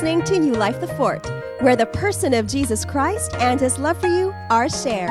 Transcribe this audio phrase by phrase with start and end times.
[0.00, 4.00] listening to New Life the Fort, where the person of Jesus Christ and his love
[4.00, 5.10] for you are shared.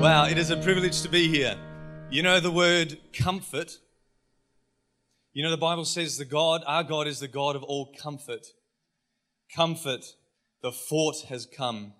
[0.00, 1.54] Wow, it is a privilege to be here.
[2.08, 3.76] You know the word comfort.
[5.34, 8.46] You know the Bible says the God, our God is the God of all comfort.
[9.54, 10.14] Comfort,
[10.62, 11.92] the fort has come.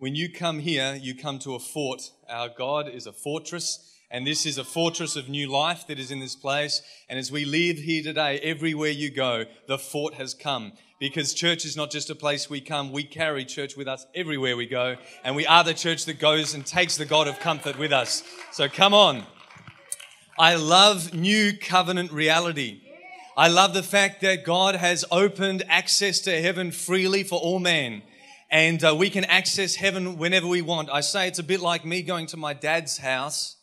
[0.00, 2.12] When you come here, you come to a fort.
[2.30, 6.12] Our God is a fortress, and this is a fortress of new life that is
[6.12, 6.82] in this place.
[7.08, 10.74] And as we live here today, everywhere you go, the fort has come.
[11.00, 14.56] Because church is not just a place we come, we carry church with us everywhere
[14.56, 14.94] we go.
[15.24, 18.22] And we are the church that goes and takes the God of comfort with us.
[18.52, 19.24] So come on.
[20.38, 22.82] I love new covenant reality.
[23.36, 28.02] I love the fact that God has opened access to heaven freely for all men
[28.50, 30.88] and uh, we can access heaven whenever we want.
[30.90, 33.56] I say it's a bit like me going to my dad's house,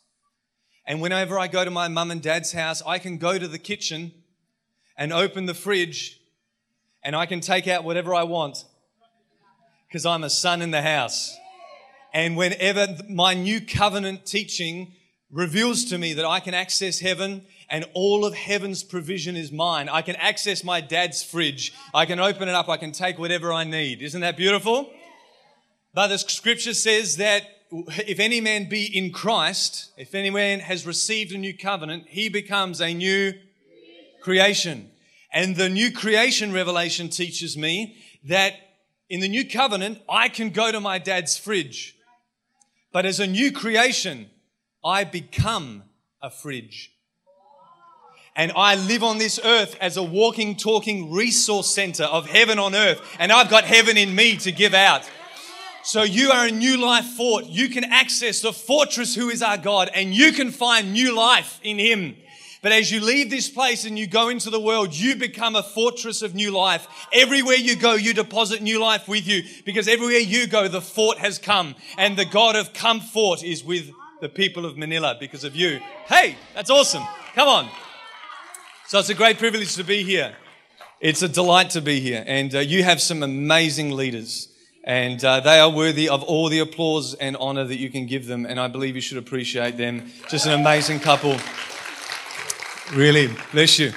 [0.86, 3.58] and whenever I go to my mum and dad's house, I can go to the
[3.58, 4.12] kitchen
[4.96, 6.20] and open the fridge,
[7.02, 8.64] and I can take out whatever I want
[9.88, 11.36] because I'm a son in the house.
[12.12, 14.92] And whenever my new covenant teaching
[15.30, 19.88] reveals to me that I can access heaven and all of heaven's provision is mine.
[19.88, 21.72] I can access my dad's fridge.
[21.92, 22.68] I can open it up.
[22.68, 24.02] I can take whatever I need.
[24.02, 24.92] Isn't that beautiful?
[25.92, 30.86] But the scripture says that if any man be in Christ, if any man has
[30.86, 33.32] received a new covenant, he becomes a new
[34.22, 34.90] creation.
[35.32, 38.54] And the new creation revelation teaches me that
[39.08, 41.96] in the new covenant, I can go to my dad's fridge.
[42.92, 44.30] But as a new creation,
[44.84, 45.84] I become
[46.22, 46.92] a fridge
[48.36, 52.74] and I live on this earth as a walking, talking resource center of heaven on
[52.74, 53.00] earth.
[53.18, 55.08] And I've got heaven in me to give out.
[55.82, 57.46] So you are a new life fort.
[57.46, 61.58] You can access the fortress who is our God and you can find new life
[61.62, 62.16] in Him.
[62.60, 65.62] But as you leave this place and you go into the world, you become a
[65.62, 66.86] fortress of new life.
[67.12, 71.18] Everywhere you go, you deposit new life with you because everywhere you go, the fort
[71.18, 75.54] has come and the God of comfort is with the people of Manila because of
[75.54, 75.80] you.
[76.08, 77.04] Hey, that's awesome.
[77.34, 77.70] Come on.
[78.88, 80.36] So it's a great privilege to be here.
[81.00, 82.22] It's a delight to be here.
[82.24, 84.46] And uh, you have some amazing leaders.
[84.84, 88.26] And uh, they are worthy of all the applause and honor that you can give
[88.26, 88.46] them.
[88.46, 90.12] And I believe you should appreciate them.
[90.28, 91.36] Just an amazing couple.
[92.94, 93.92] Really, bless you.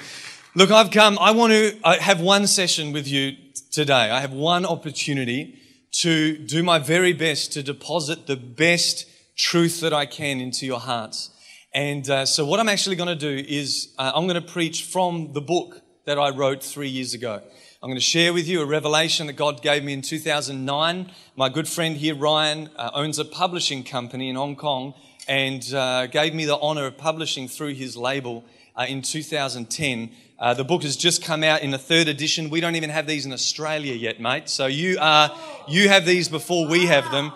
[0.56, 3.38] Look, I've come, I want to I have one session with you
[3.72, 4.10] today.
[4.10, 5.60] I have one opportunity
[6.02, 10.80] to do my very best to deposit the best truth that I can into your
[10.80, 11.30] hearts.
[11.74, 14.85] And uh, so, what I'm actually going to do is uh, I'm going to preach
[14.85, 17.44] from the book that I wrote three years ago.
[17.81, 21.12] I'm going to share with you a revelation that God gave me in 2009.
[21.35, 24.96] My good friend here, Ryan, uh, owns a publishing company in Hong Kong
[25.28, 28.44] and uh, gave me the honor of publishing through his label
[28.75, 30.09] uh, in 2010.
[30.40, 32.50] Uh, the book has just come out in a third edition.
[32.50, 34.50] We don't even have these in Australia yet, mate.
[34.50, 35.38] So you are
[35.68, 37.31] you have these before we have them.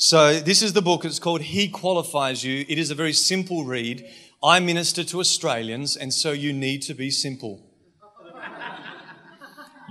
[0.00, 1.04] So, this is the book.
[1.04, 2.64] It's called He Qualifies You.
[2.68, 4.08] It is a very simple read.
[4.40, 7.66] I minister to Australians, and so you need to be simple.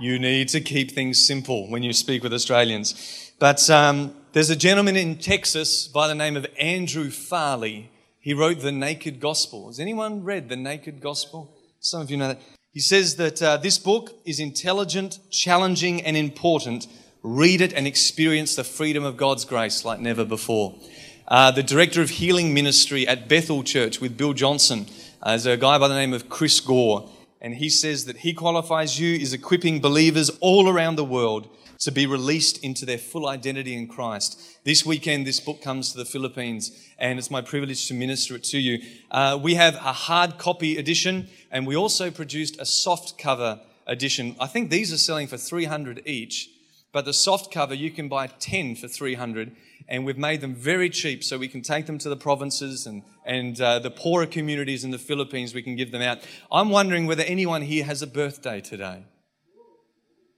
[0.00, 3.34] you need to keep things simple when you speak with Australians.
[3.38, 7.90] But um, there's a gentleman in Texas by the name of Andrew Farley.
[8.18, 9.66] He wrote The Naked Gospel.
[9.66, 11.54] Has anyone read The Naked Gospel?
[11.80, 12.40] Some of you know that.
[12.72, 16.86] He says that uh, this book is intelligent, challenging, and important
[17.22, 20.78] read it and experience the freedom of God's grace like never before.
[21.26, 24.86] Uh, the director of healing ministry at Bethel Church with Bill Johnson
[25.22, 27.10] uh, is a guy by the name of Chris Gore.
[27.40, 31.48] And he says that he qualifies you is equipping believers all around the world
[31.80, 34.40] to be released into their full identity in Christ.
[34.64, 38.44] This weekend, this book comes to the Philippines, and it's my privilege to minister it
[38.44, 38.82] to you.
[39.10, 44.34] Uh, we have a hard copy edition, and we also produced a soft cover edition.
[44.40, 46.50] I think these are selling for 300 each.
[46.92, 49.54] But the soft cover, you can buy 10 for 300
[49.88, 53.02] and we've made them very cheap so we can take them to the provinces and,
[53.26, 56.18] and uh, the poorer communities in the Philippines, we can give them out.
[56.50, 59.04] I'm wondering whether anyone here has a birthday today.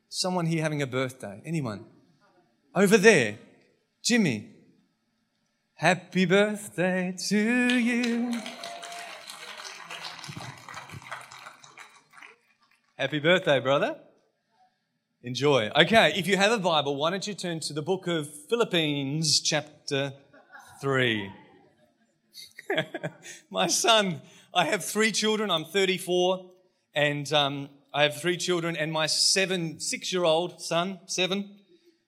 [0.08, 1.40] Someone here having a birthday?
[1.44, 1.84] Anyone?
[2.74, 3.38] Over there.
[4.02, 4.50] Jimmy.
[5.74, 7.38] Happy birthday to
[7.78, 8.40] you.
[12.98, 13.96] Happy birthday, brother.
[15.22, 15.70] Enjoy.
[15.76, 19.38] Okay, if you have a Bible, why don't you turn to the book of Philippines,
[19.40, 20.14] chapter
[20.80, 21.30] 3.
[23.50, 24.22] My son,
[24.54, 25.50] I have three children.
[25.50, 26.50] I'm 34,
[26.94, 28.78] and um, I have three children.
[28.78, 31.50] And my seven, six year old son, seven,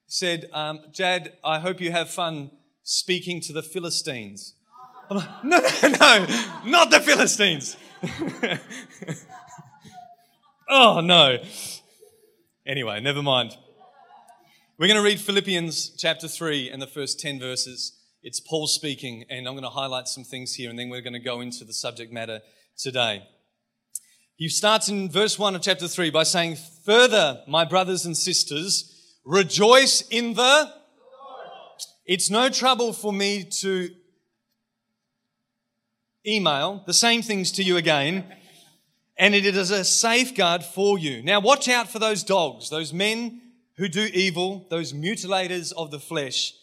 [0.06, 2.50] said, um, Jad, I hope you have fun
[2.82, 4.55] speaking to the Philistines.
[5.11, 6.26] I'm like, no, no, no,
[6.65, 7.76] not the Philistines.
[10.70, 11.38] oh, no.
[12.64, 13.56] Anyway, never mind.
[14.79, 17.99] We're going to read Philippians chapter 3 and the first 10 verses.
[18.23, 21.12] It's Paul speaking, and I'm going to highlight some things here, and then we're going
[21.12, 22.41] to go into the subject matter
[22.79, 23.25] today.
[24.37, 29.19] He starts in verse 1 of chapter 3 by saying, Further, my brothers and sisters,
[29.25, 30.73] rejoice in the.
[32.06, 33.91] It's no trouble for me to
[36.25, 38.25] email the same things to you again,
[39.17, 41.23] and it is a safeguard for you.
[41.23, 43.41] Now, watch out for those dogs, those men
[43.76, 46.55] who do evil, those mutilators of the flesh,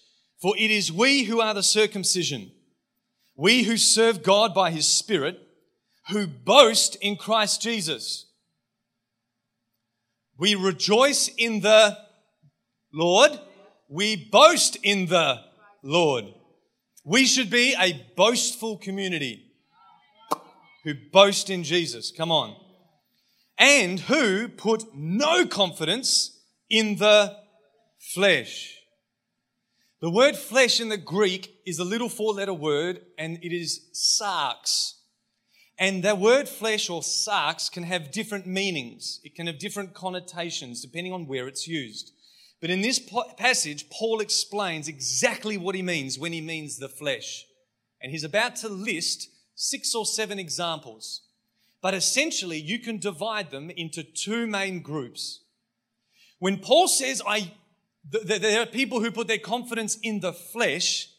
[0.42, 2.52] for it is we who are the circumcision,
[3.36, 5.40] we who serve God by his Spirit,
[6.10, 8.26] who boast in Christ Jesus.
[10.38, 11.98] We rejoice in the
[12.94, 13.40] Lord.
[13.90, 15.42] We boast in the
[15.84, 16.26] Lord.
[17.04, 19.49] We should be a boastful community
[20.84, 22.12] who boast in Jesus.
[22.12, 22.56] Come on.
[23.58, 26.40] And who put no confidence
[26.70, 27.36] in the
[28.14, 28.76] flesh.
[30.02, 33.82] The word flesh in the Greek is a little four letter word and it is
[33.94, 34.94] sarx.
[35.78, 39.20] And the word flesh or sarx can have different meanings.
[39.24, 42.12] It can have different connotations depending on where it's used.
[42.62, 43.00] But in this
[43.38, 47.46] passage, Paul explains exactly what he means when he means the flesh.
[48.02, 49.30] And he's about to list
[49.62, 51.24] six or seven examples.
[51.82, 55.44] But essentially, you can divide them into two main groups.
[56.40, 57.52] When Paul says, I,
[58.10, 61.10] th- there are people who put their confidence in the flesh,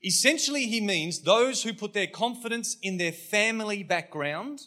[0.00, 4.60] essentially he means those who put their confidence in their family background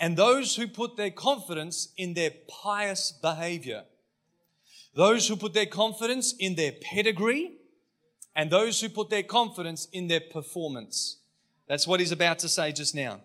[0.00, 3.84] and those who put their confidence in their pious behavior.
[4.96, 7.52] Those who put their confidence in their pedigree
[8.34, 11.18] and those who put their confidence in their performance.
[11.68, 13.20] That's what he's about to say just now.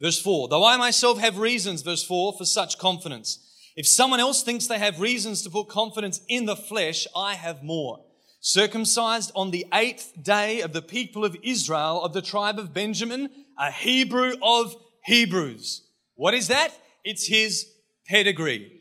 [0.00, 3.42] Verse 4 Though I myself have reasons, verse 4, for such confidence.
[3.76, 7.62] If someone else thinks they have reasons to put confidence in the flesh, I have
[7.62, 8.00] more.
[8.40, 13.28] Circumcised on the eighth day of the people of Israel of the tribe of Benjamin,
[13.58, 14.74] a Hebrew of
[15.04, 15.82] Hebrews.
[16.14, 16.72] What is that?
[17.04, 17.66] It's his
[18.06, 18.75] pedigree.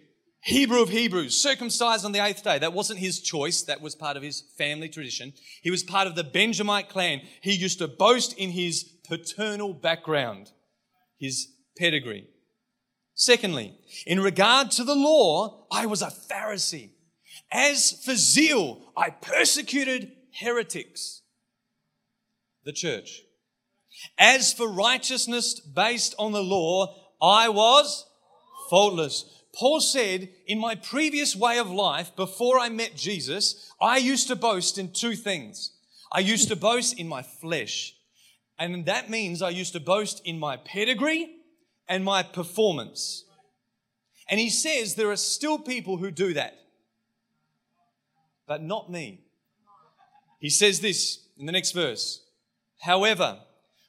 [0.45, 2.59] Hebrew of Hebrews, circumcised on the eighth day.
[2.59, 3.63] That wasn't his choice.
[3.63, 5.33] That was part of his family tradition.
[5.63, 7.21] He was part of the Benjamite clan.
[7.41, 10.51] He used to boast in his paternal background,
[11.17, 12.27] his pedigree.
[13.15, 13.75] Secondly,
[14.05, 16.91] in regard to the law, I was a Pharisee.
[17.51, 21.23] As for zeal, I persecuted heretics,
[22.65, 23.21] the church.
[24.19, 28.05] As for righteousness based on the law, I was
[28.69, 29.25] faultless.
[29.55, 34.35] Paul said, in my previous way of life, before I met Jesus, I used to
[34.35, 35.71] boast in two things.
[36.11, 37.95] I used to boast in my flesh.
[38.59, 41.37] And that means I used to boast in my pedigree
[41.87, 43.23] and my performance.
[44.27, 46.57] And he says there are still people who do that,
[48.47, 49.21] but not me.
[50.39, 52.21] He says this in the next verse.
[52.81, 53.39] However,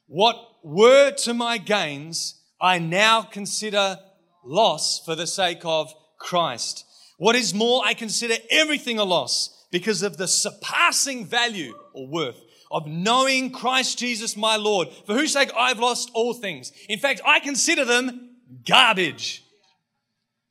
[0.06, 3.98] what were to my gains, I now consider
[4.46, 6.84] loss for the sake of Christ.
[7.18, 12.40] What is more, I consider everything a loss because of the surpassing value or worth
[12.70, 16.72] of knowing Christ Jesus my Lord, for whose sake I've lost all things.
[16.88, 18.30] In fact, I consider them
[18.66, 19.44] garbage.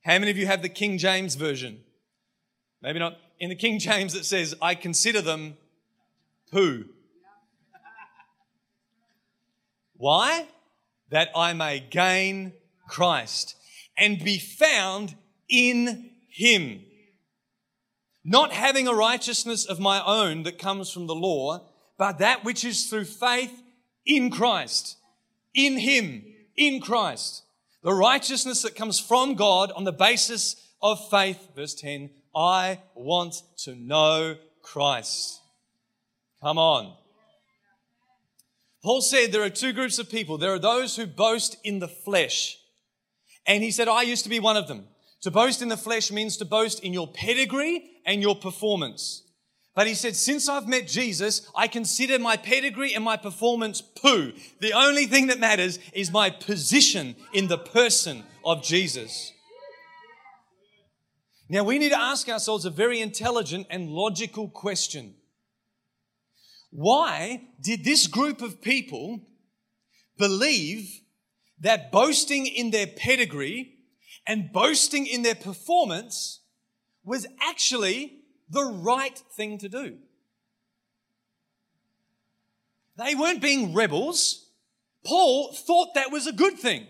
[0.03, 1.81] How many of you have the King James Version?
[2.81, 3.17] Maybe not.
[3.39, 5.57] In the King James, it says, I consider them
[6.51, 6.85] poo.
[9.97, 10.47] Why?
[11.09, 12.53] That I may gain
[12.87, 13.55] Christ
[13.97, 15.15] and be found
[15.49, 16.81] in him.
[18.23, 22.65] Not having a righteousness of my own that comes from the law, but that which
[22.65, 23.61] is through faith
[24.05, 24.97] in Christ,
[25.53, 26.25] in him,
[26.55, 27.43] in Christ.
[27.83, 31.49] The righteousness that comes from God on the basis of faith.
[31.55, 35.39] Verse 10 I want to know Christ.
[36.41, 36.95] Come on.
[38.83, 40.37] Paul said there are two groups of people.
[40.37, 42.57] There are those who boast in the flesh.
[43.47, 44.87] And he said, I used to be one of them.
[45.21, 49.23] To boast in the flesh means to boast in your pedigree and your performance.
[49.75, 54.31] But he said, since I've met Jesus, I consider my pedigree and my performance poo.
[54.61, 59.33] The only thing that matters is my position in the person of Jesus.
[61.49, 65.15] Now we need to ask ourselves a very intelligent and logical question.
[66.71, 69.21] Why did this group of people
[70.17, 71.01] believe
[71.59, 73.75] that boasting in their pedigree
[74.27, 76.41] and boasting in their performance
[77.03, 78.19] was actually
[78.49, 79.97] the right thing to do.
[82.97, 84.49] They weren't being rebels.
[85.05, 86.87] Paul thought that was a good thing.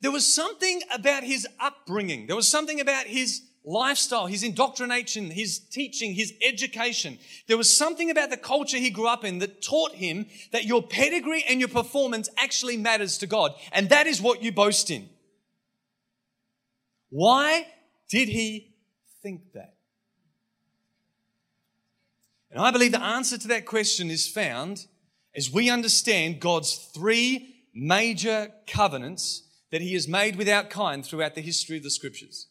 [0.00, 2.26] There was something about his upbringing.
[2.26, 7.18] There was something about his lifestyle, his indoctrination, his teaching, his education.
[7.48, 10.82] There was something about the culture he grew up in that taught him that your
[10.82, 13.52] pedigree and your performance actually matters to God.
[13.72, 15.08] And that is what you boast in.
[17.10, 17.66] Why
[18.08, 18.74] did he
[19.22, 19.74] think that?
[22.52, 24.86] And I believe the answer to that question is found
[25.34, 29.42] as we understand God's three major covenants
[29.72, 32.46] that he has made without kind throughout the history of the scriptures.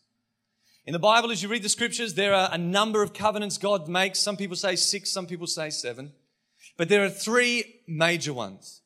[0.87, 3.87] In the Bible, as you read the scriptures, there are a number of covenants God
[3.87, 4.19] makes.
[4.19, 6.13] Some people say six, some people say seven.
[6.77, 8.81] But there are three major ones.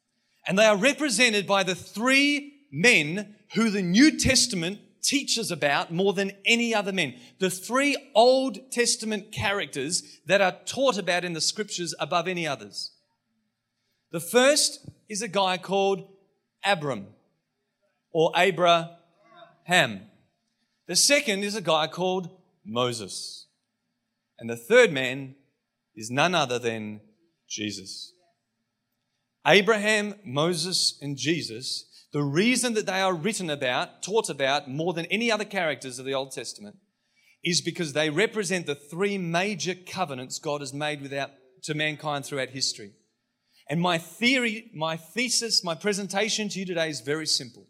[0.48, 6.14] And they are represented by the three men who the New Testament teaches about more
[6.14, 7.16] than any other men.
[7.40, 12.92] The three Old Testament characters that are taught about in the scriptures above any others.
[14.12, 16.08] The first is a guy called
[16.64, 17.08] Abram
[18.12, 20.09] or Abraham.
[20.90, 22.32] The second is a guy called
[22.66, 23.46] Moses.
[24.40, 25.36] And the third man
[25.96, 27.02] is none other than
[27.48, 28.12] Jesus.
[29.46, 35.06] Abraham, Moses, and Jesus, the reason that they are written about, taught about more than
[35.06, 36.78] any other characters of the Old Testament,
[37.44, 41.30] is because they represent the three major covenants God has made without,
[41.66, 42.94] to mankind throughout history.
[43.70, 47.68] And my theory, my thesis, my presentation to you today is very simple.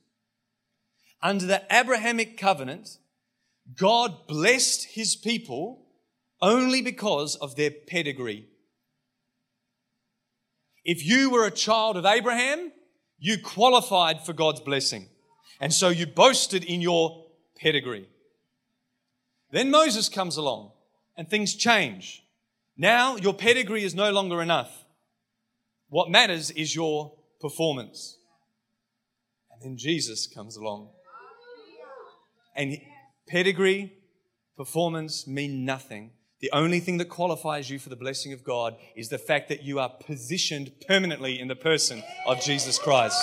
[1.21, 2.87] Under the Abrahamic covenant,
[3.75, 5.85] God blessed his people
[6.41, 8.47] only because of their pedigree.
[10.83, 12.71] If you were a child of Abraham,
[13.19, 15.07] you qualified for God's blessing.
[15.59, 17.25] And so you boasted in your
[17.57, 18.07] pedigree.
[19.51, 20.71] Then Moses comes along
[21.17, 22.23] and things change.
[22.77, 24.85] Now your pedigree is no longer enough.
[25.89, 28.17] What matters is your performance.
[29.51, 30.89] And then Jesus comes along.
[32.55, 32.77] And
[33.29, 33.93] Pedigree,
[34.57, 36.11] performance mean nothing.
[36.41, 39.61] The only thing that qualifies you for the blessing of God is the fact that
[39.61, 43.21] you are positioned permanently in the person of Jesus Christ.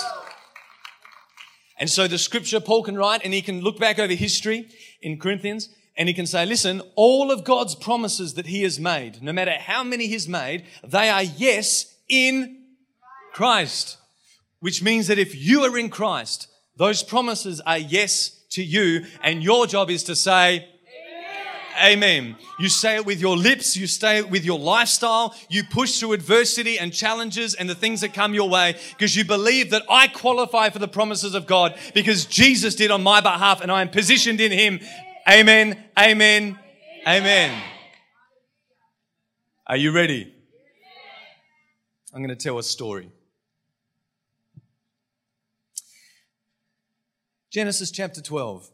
[1.77, 4.69] And so the scripture, Paul can write and he can look back over history
[5.01, 9.21] in Corinthians and he can say, listen, all of God's promises that he has made,
[9.21, 12.63] no matter how many he's made, they are yes in
[13.33, 13.97] Christ.
[14.61, 16.47] Which means that if you are in Christ,
[16.77, 20.67] those promises are yes to you, and your job is to say,
[21.79, 22.35] Amen.
[22.59, 23.85] You say it with your lips, you
[24.17, 28.33] it with your lifestyle, you push through adversity and challenges and the things that come
[28.33, 32.73] your way because you believe that I qualify for the promises of God because Jesus
[32.73, 34.79] did on my behalf and I am positioned in Him.
[35.29, 35.83] Amen.
[35.97, 36.57] Amen.
[37.05, 37.61] Amen.
[39.67, 40.33] Are you ready?
[42.13, 43.11] I'm going to tell a story.
[47.49, 48.69] Genesis chapter 12.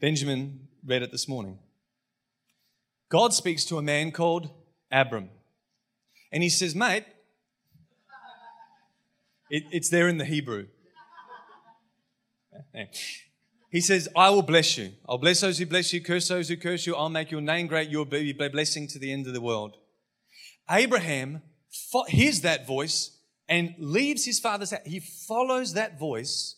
[0.00, 1.58] Benjamin read it this morning.
[3.10, 4.50] God speaks to a man called
[4.90, 5.28] Abram.
[6.32, 7.04] And he says, Mate,
[9.50, 10.66] it, it's there in the Hebrew.
[13.70, 14.92] He says, I will bless you.
[15.06, 16.96] I'll bless those who bless you, curse those who curse you.
[16.96, 17.90] I'll make your name great.
[17.90, 19.76] You'll be a blessing to the end of the world.
[20.70, 21.42] Abraham
[22.08, 23.18] hears that voice
[23.48, 24.80] and leaves his father's house.
[24.86, 26.56] He follows that voice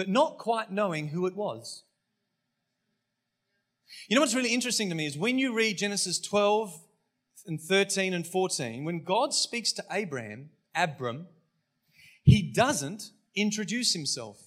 [0.00, 1.84] but not quite knowing who it was.
[4.08, 6.72] You know what's really interesting to me is when you read Genesis 12
[7.46, 11.26] and 13 and 14, when God speaks to Abraham, Abram,
[12.22, 14.40] he doesn't introduce himself.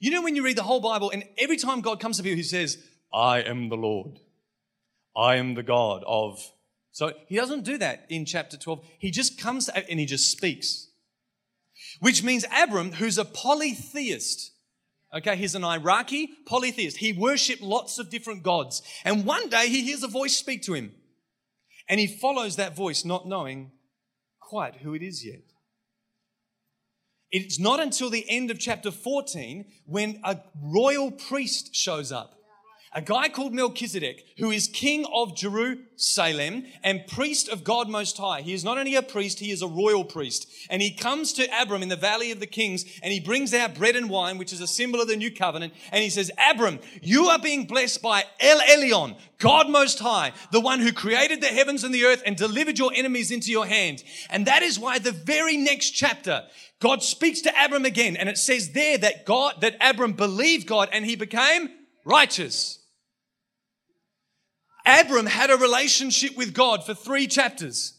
[0.00, 2.36] You know, when you read the whole Bible, and every time God comes to you,
[2.36, 2.76] he says,
[3.10, 4.18] I am the Lord.
[5.16, 6.52] I am the God of.
[6.92, 8.84] So he doesn't do that in chapter 12.
[8.98, 10.89] He just comes and he just speaks
[12.00, 14.52] which means Abram, who's a polytheist,
[15.14, 16.96] okay, he's an Iraqi polytheist.
[16.96, 18.82] He worshiped lots of different gods.
[19.04, 20.92] And one day he hears a voice speak to him.
[21.88, 23.72] And he follows that voice, not knowing
[24.40, 25.42] quite who it is yet.
[27.30, 32.39] It's not until the end of chapter 14 when a royal priest shows up
[32.92, 38.40] a guy called Melchizedek, who is king of Jerusalem and priest of God Most High.
[38.40, 40.48] He is not only a priest, he is a royal priest.
[40.68, 43.76] And he comes to Abram in the Valley of the Kings and he brings out
[43.76, 45.72] bread and wine, which is a symbol of the new covenant.
[45.92, 50.60] And he says, Abram, you are being blessed by El Elyon, God Most High, the
[50.60, 54.02] one who created the heavens and the earth and delivered your enemies into your hand.
[54.30, 56.42] And that is why the very next chapter,
[56.80, 58.16] God speaks to Abram again.
[58.16, 61.68] And it says there that God, that Abram believed God and he became
[62.04, 62.79] righteous.
[64.86, 67.94] Abram had a relationship with God for three chapters.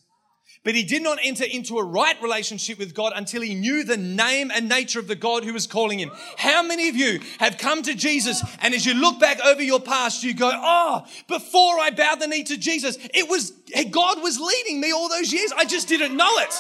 [0.64, 3.98] But he did not enter into a right relationship with God until he knew the
[3.98, 6.12] name and nature of the God who was calling him.
[6.38, 9.80] How many of you have come to Jesus and as you look back over your
[9.80, 13.54] past, you go, Oh, before I bowed the knee to Jesus, it was,
[13.90, 15.52] God was leading me all those years.
[15.58, 16.54] I just didn't know it.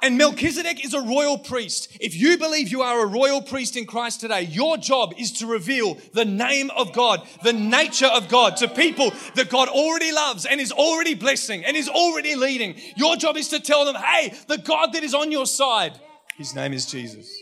[0.00, 1.96] And Melchizedek is a royal priest.
[2.00, 5.46] If you believe you are a royal priest in Christ today, your job is to
[5.46, 10.46] reveal the name of God, the nature of God to people that God already loves
[10.46, 12.76] and is already blessing and is already leading.
[12.96, 15.98] Your job is to tell them, hey, the God that is on your side,
[16.36, 17.36] his name is Jesus.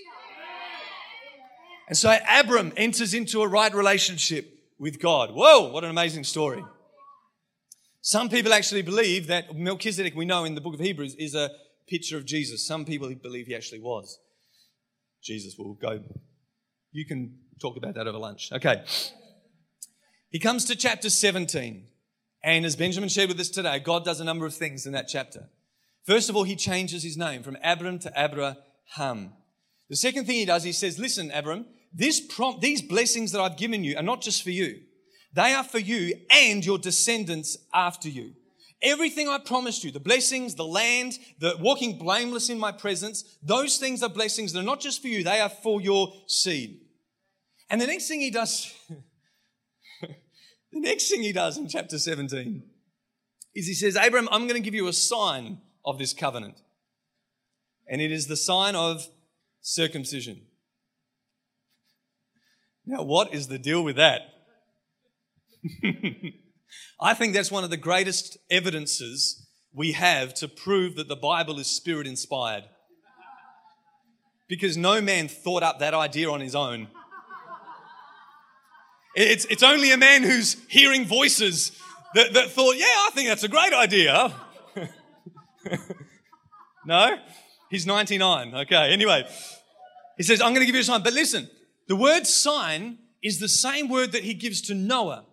[1.88, 5.30] And so Abram enters into a right relationship with God.
[5.30, 6.64] Whoa, what an amazing story.
[8.00, 11.50] Some people actually believe that Melchizedek, we know in the book of Hebrews, is a
[11.88, 12.66] picture of Jesus.
[12.66, 14.18] Some people believe he actually was.
[15.22, 16.02] Jesus We'll go.
[16.92, 18.50] You can talk about that over lunch.
[18.52, 18.84] Okay.
[20.30, 21.86] He comes to chapter 17.
[22.42, 25.08] And as Benjamin shared with us today, God does a number of things in that
[25.08, 25.48] chapter.
[26.04, 29.32] First of all, he changes his name from Abram to Abraham.
[29.88, 33.56] The second thing he does, he says, Listen, Abram, this prom- these blessings that I've
[33.56, 34.80] given you are not just for you,
[35.32, 38.32] they are for you and your descendants after you.
[38.82, 43.78] Everything I promised you, the blessings, the land, the walking blameless in my presence, those
[43.78, 46.80] things are blessings that are not just for you, they are for your seed.
[47.70, 48.72] And the next thing he does,
[50.00, 50.10] the
[50.72, 52.62] next thing he does in chapter 17
[53.54, 56.60] is he says, Abram, I'm going to give you a sign of this covenant.
[57.88, 59.08] And it is the sign of
[59.62, 60.42] circumcision.
[62.84, 64.20] Now, what is the deal with that?
[67.00, 71.58] I think that's one of the greatest evidences we have to prove that the Bible
[71.58, 72.64] is spirit inspired.
[74.48, 76.88] Because no man thought up that idea on his own.
[79.14, 81.72] It's, it's only a man who's hearing voices
[82.14, 84.32] that, that thought, yeah, I think that's a great idea.
[86.86, 87.16] no?
[87.70, 88.54] He's 99.
[88.54, 89.26] Okay, anyway.
[90.16, 91.02] He says, I'm going to give you a sign.
[91.02, 91.50] But listen,
[91.88, 95.24] the word sign is the same word that he gives to Noah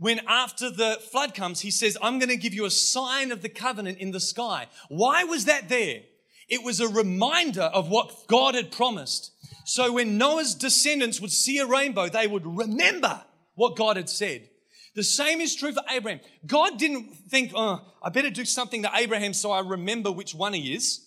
[0.00, 3.42] when after the flood comes, he says, I'm going to give you a sign of
[3.42, 4.66] the covenant in the sky.
[4.88, 6.00] Why was that there?
[6.48, 9.30] It was a reminder of what God had promised.
[9.66, 13.22] So when Noah's descendants would see a rainbow, they would remember
[13.56, 14.48] what God had said.
[14.94, 16.20] The same is true for Abraham.
[16.46, 20.54] God didn't think, oh, I better do something to Abraham so I remember which one
[20.54, 21.06] he is.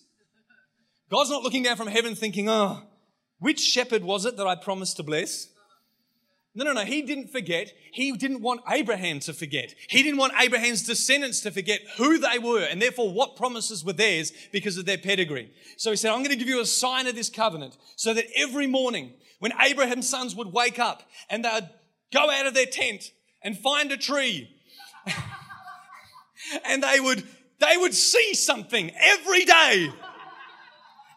[1.10, 2.82] God's not looking down from heaven thinking, oh,
[3.40, 5.48] which shepherd was it that I promised to bless?
[6.56, 6.84] No, no, no.
[6.84, 7.72] He didn't forget.
[7.92, 9.74] He didn't want Abraham to forget.
[9.88, 13.92] He didn't want Abraham's descendants to forget who they were and therefore what promises were
[13.92, 15.50] theirs because of their pedigree.
[15.76, 18.26] So he said, I'm going to give you a sign of this covenant so that
[18.36, 21.68] every morning when Abraham's sons would wake up and they'd
[22.12, 23.10] go out of their tent
[23.42, 24.48] and find a tree
[26.64, 27.24] and they would,
[27.58, 29.90] they would see something every day.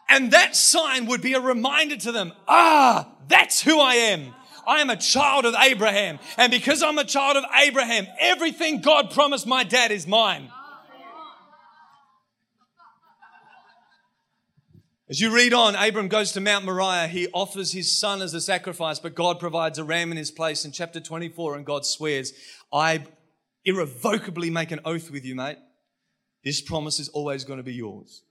[0.08, 4.34] And that sign would be a reminder to them, ah, that's who I am.
[4.68, 6.18] I am a child of Abraham.
[6.36, 10.50] And because I'm a child of Abraham, everything God promised my dad is mine.
[15.10, 17.08] As you read on, Abram goes to Mount Moriah.
[17.08, 20.66] He offers his son as a sacrifice, but God provides a ram in his place
[20.66, 22.34] in chapter 24, and God swears,
[22.70, 23.06] I
[23.64, 25.56] irrevocably make an oath with you, mate.
[26.44, 28.22] This promise is always going to be yours.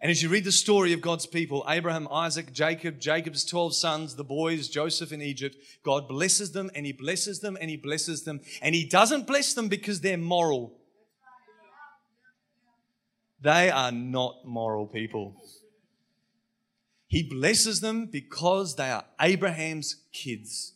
[0.00, 4.14] And as you read the story of God's people, Abraham, Isaac, Jacob, Jacob's 12 sons,
[4.14, 8.22] the boys, Joseph in Egypt, God blesses them and he blesses them and he blesses
[8.22, 8.40] them.
[8.62, 10.72] And he doesn't bless them because they're moral.
[13.40, 15.34] They are not moral people.
[17.08, 20.74] He blesses them because they are Abraham's kids.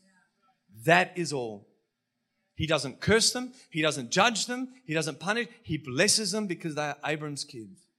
[0.85, 1.69] That is all.
[2.57, 3.53] He doesn't curse them.
[3.71, 4.69] He doesn't judge them.
[4.85, 5.49] He doesn't punish.
[5.63, 7.92] He blesses them because they are Abraham's kids.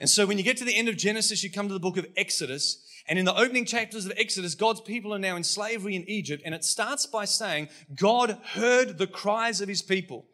[0.00, 1.96] And so when you get to the end of Genesis, you come to the book
[1.96, 2.84] of Exodus.
[3.06, 6.42] And in the opening chapters of Exodus, God's people are now in slavery in Egypt.
[6.44, 10.26] And it starts by saying, God heard the cries of his people.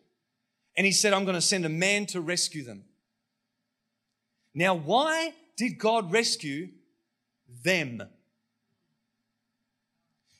[0.76, 2.84] And he said, I'm going to send a man to rescue them.
[4.54, 6.68] Now, why did God rescue
[7.64, 8.02] them?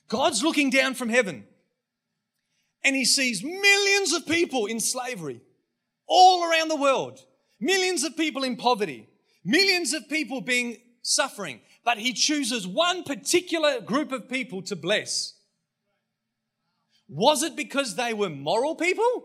[0.08, 1.44] God's looking down from heaven
[2.82, 5.40] and he sees millions of people in slavery
[6.06, 7.20] all around the world,
[7.60, 9.08] millions of people in poverty,
[9.44, 15.34] millions of people being suffering, but he chooses one particular group of people to bless.
[17.08, 19.24] Was it because they were moral people?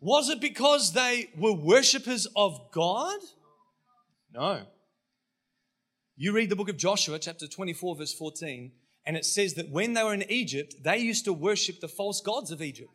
[0.00, 3.20] Was it because they were worshippers of God?
[4.34, 4.62] No.
[6.16, 8.72] You read the book of Joshua, chapter 24, verse 14,
[9.06, 12.20] And it says that when they were in Egypt, they used to worship the false
[12.20, 12.90] gods of Egypt.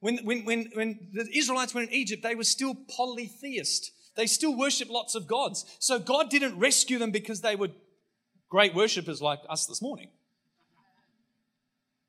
[0.00, 3.92] When, when, when, when the Israelites were in Egypt, they were still polytheist.
[4.16, 5.64] They still worship lots of gods.
[5.78, 7.68] So God didn't rescue them because they were
[8.48, 10.08] great worshippers like us this morning.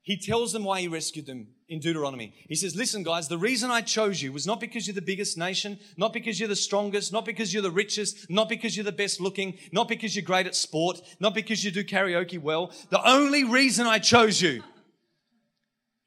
[0.04, 2.34] He tells them why he rescued them in Deuteronomy.
[2.48, 5.38] He says, Listen, guys, the reason I chose you was not because you're the biggest
[5.38, 8.90] nation, not because you're the strongest, not because you're the richest, not because you're the
[8.90, 12.72] best looking, not because you're great at sport, not because you do karaoke well.
[12.90, 14.64] The only reason I chose you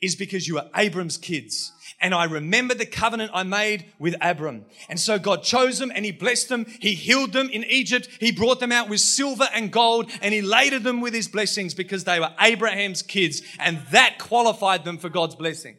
[0.02, 1.72] is because you are Abram's kids.
[2.02, 4.66] And I remember the covenant I made with Abram.
[4.90, 6.66] And so God chose them and he blessed them.
[6.80, 8.10] He healed them in Egypt.
[8.20, 11.74] He brought them out with silver and gold and he laded them with his blessings
[11.74, 13.42] because they were Abraham's kids.
[13.60, 15.78] And that qualified them for God's blessing.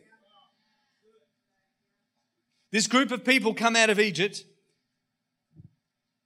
[2.73, 4.43] This group of people come out of Egypt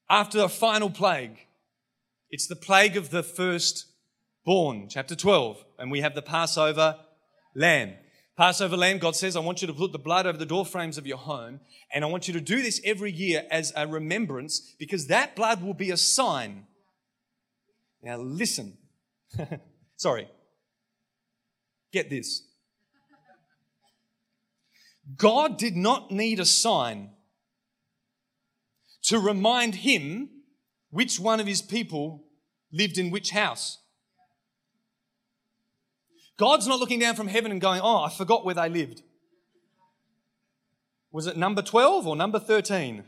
[0.08, 1.46] after the final plague.
[2.30, 3.86] It's the plague of the first
[4.44, 5.64] born, chapter 12.
[5.78, 6.96] And we have the Passover
[7.54, 7.94] lamb.
[8.36, 10.96] Passover lamb, God says, I want you to put the blood over the door frames
[10.96, 11.60] of your home,
[11.92, 15.62] and I want you to do this every year as a remembrance because that blood
[15.62, 16.66] will be a sign.
[18.02, 18.78] Now, listen.
[19.96, 20.28] Sorry.
[21.92, 22.42] Get this.
[25.16, 27.10] God did not need a sign
[29.02, 30.30] to remind him
[30.90, 32.24] which one of his people
[32.72, 33.78] lived in which house.
[36.40, 39.02] God's not looking down from heaven and going, Oh, I forgot where they lived.
[41.12, 43.04] Was it number 12 or number 13?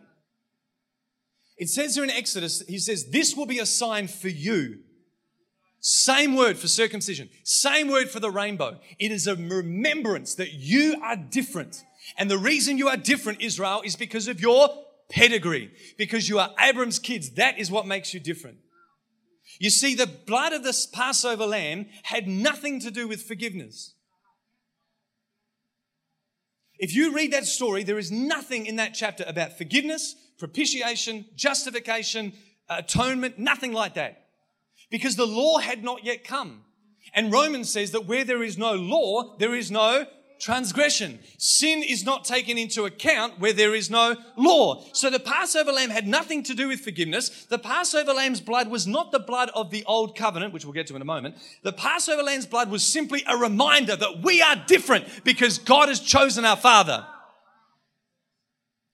[1.56, 4.80] It says here in Exodus, he says, This will be a sign for you.
[5.80, 8.78] Same word for circumcision, same word for the rainbow.
[8.98, 11.82] It is a remembrance that you are different.
[12.18, 14.68] And the reason you are different, Israel, is because of your
[15.08, 17.30] pedigree, because you are Abram's kids.
[17.30, 18.58] That is what makes you different.
[19.58, 23.94] You see, the blood of this Passover lamb had nothing to do with forgiveness.
[26.78, 32.32] If you read that story, there is nothing in that chapter about forgiveness, propitiation, justification,
[32.68, 34.26] atonement, nothing like that.
[34.90, 36.64] Because the law had not yet come.
[37.14, 40.06] And Romans says that where there is no law, there is no
[40.42, 41.20] transgression.
[41.38, 44.84] Sin is not taken into account where there is no law.
[44.92, 47.46] So the Passover lamb had nothing to do with forgiveness.
[47.46, 50.88] The Passover lamb's blood was not the blood of the old covenant, which we'll get
[50.88, 51.36] to in a moment.
[51.62, 56.00] The Passover lamb's blood was simply a reminder that we are different because God has
[56.00, 57.06] chosen our Father.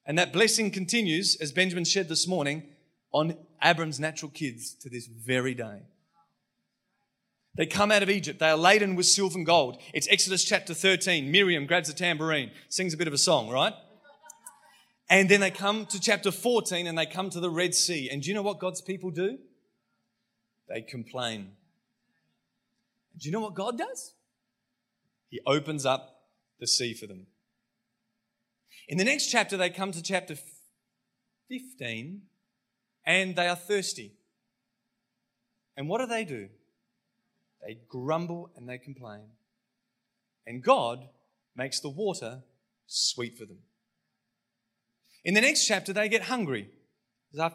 [0.04, 2.62] And that blessing continues, as Benjamin shared this morning,
[3.10, 5.80] on Abram's natural kids to this very day.
[7.56, 8.38] They come out of Egypt.
[8.38, 9.80] They are laden with silver and gold.
[9.92, 11.30] It's Exodus chapter 13.
[11.30, 13.74] Miriam grabs a tambourine, sings a bit of a song, right?
[15.10, 18.10] And then they come to chapter 14 and they come to the Red Sea.
[18.10, 19.38] And do you know what God's people do?
[20.68, 21.52] They complain.
[23.16, 24.14] Do you know what God does?
[25.30, 26.20] He opens up
[26.60, 27.26] the sea for them.
[28.86, 30.36] In the next chapter, they come to chapter
[31.48, 32.22] 15
[33.04, 34.14] and they are thirsty.
[35.76, 36.48] And what do they do?
[37.64, 39.30] They grumble and they complain.
[40.46, 41.08] And God
[41.56, 42.42] makes the water
[42.86, 43.58] sweet for them.
[45.24, 46.70] In the next chapter, they get hungry.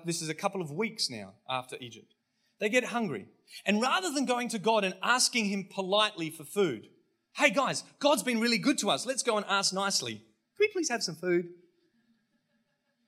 [0.05, 2.13] This is a couple of weeks now after Egypt.
[2.59, 3.27] They get hungry.
[3.65, 6.87] And rather than going to God and asking Him politely for food,
[7.35, 9.05] hey guys, God's been really good to us.
[9.05, 10.13] Let's go and ask nicely.
[10.13, 10.21] Can
[10.59, 11.45] we please have some food?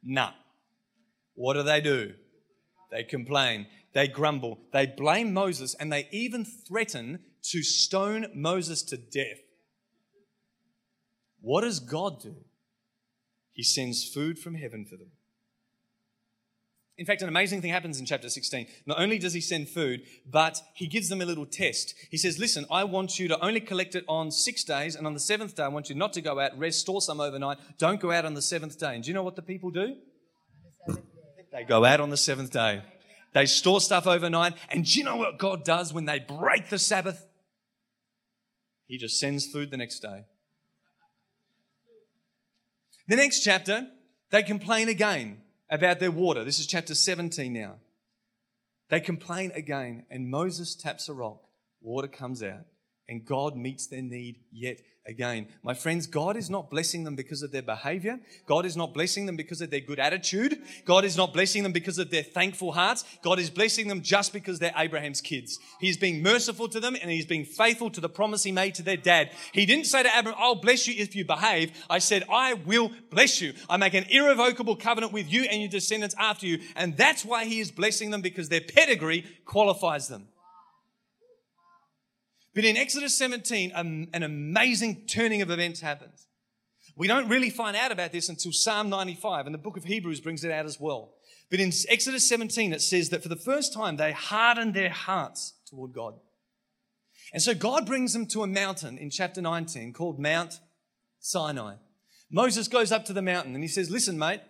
[0.04, 0.32] Nah.
[1.36, 2.14] What do they do?
[2.92, 8.98] They complain they grumble, they blame Moses, and they even threaten to stone Moses to
[8.98, 9.40] death.
[11.40, 12.36] What does God do?
[13.54, 15.12] He sends food from heaven for them.
[16.98, 18.68] In fact, an amazing thing happens in chapter 16.
[18.86, 21.94] Not only does he send food, but he gives them a little test.
[22.12, 25.14] He says, Listen, I want you to only collect it on six days, and on
[25.14, 27.60] the seventh day, I want you not to go out, rest, store some overnight.
[27.78, 28.96] Don't go out on the seventh day.
[28.96, 29.96] And do you know what the people do?
[31.54, 32.82] They go out on the seventh day.
[33.36, 34.54] They store stuff overnight.
[34.69, 37.28] And do you know what God does when they break the Sabbath?
[38.88, 40.24] He just sends food the next day.
[43.10, 43.88] The next chapter,
[44.32, 46.45] they complain again about their water.
[46.45, 47.76] This is chapter 17 now.
[48.89, 51.41] They complain again, and Moses taps a rock.
[51.82, 52.65] Water comes out,
[53.10, 55.48] and God meets their need yet again.
[55.63, 58.20] My friends, God is not blessing them because of their behavior.
[58.48, 60.60] God is not blessing them because of their good attitude.
[60.86, 63.04] God is not blessing them because of their thankful hearts.
[63.22, 65.60] God is blessing them just because they're Abraham's kids.
[65.80, 68.84] He's being merciful to them and he's being faithful to the promise he made to
[68.84, 69.32] their dad.
[69.54, 71.72] He didn't say to Abraham, I'll bless you if you behave.
[71.89, 73.54] I said, I will bless you.
[73.70, 76.60] I make an irrevocable covenant with you and your descendants after you.
[76.76, 80.28] And that's why he is blessing them because their pedigree qualifies them.
[82.56, 86.28] But in Exodus 17, um, an amazing turning of events happens.
[86.96, 90.22] We don't really find out about this until Psalm 95, and the book of Hebrews
[90.22, 91.12] brings it out as well.
[91.52, 95.54] But in Exodus 17, it says that for the first time, they hardened their hearts
[95.70, 96.15] toward God.
[97.34, 100.62] And so God brings them to a mountain in chapter 19 called Mount
[101.20, 101.76] Sinai.
[102.32, 104.41] Moses goes up to the mountain and he says, Listen, mate,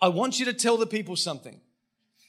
[0.00, 1.60] I want you to tell the people something.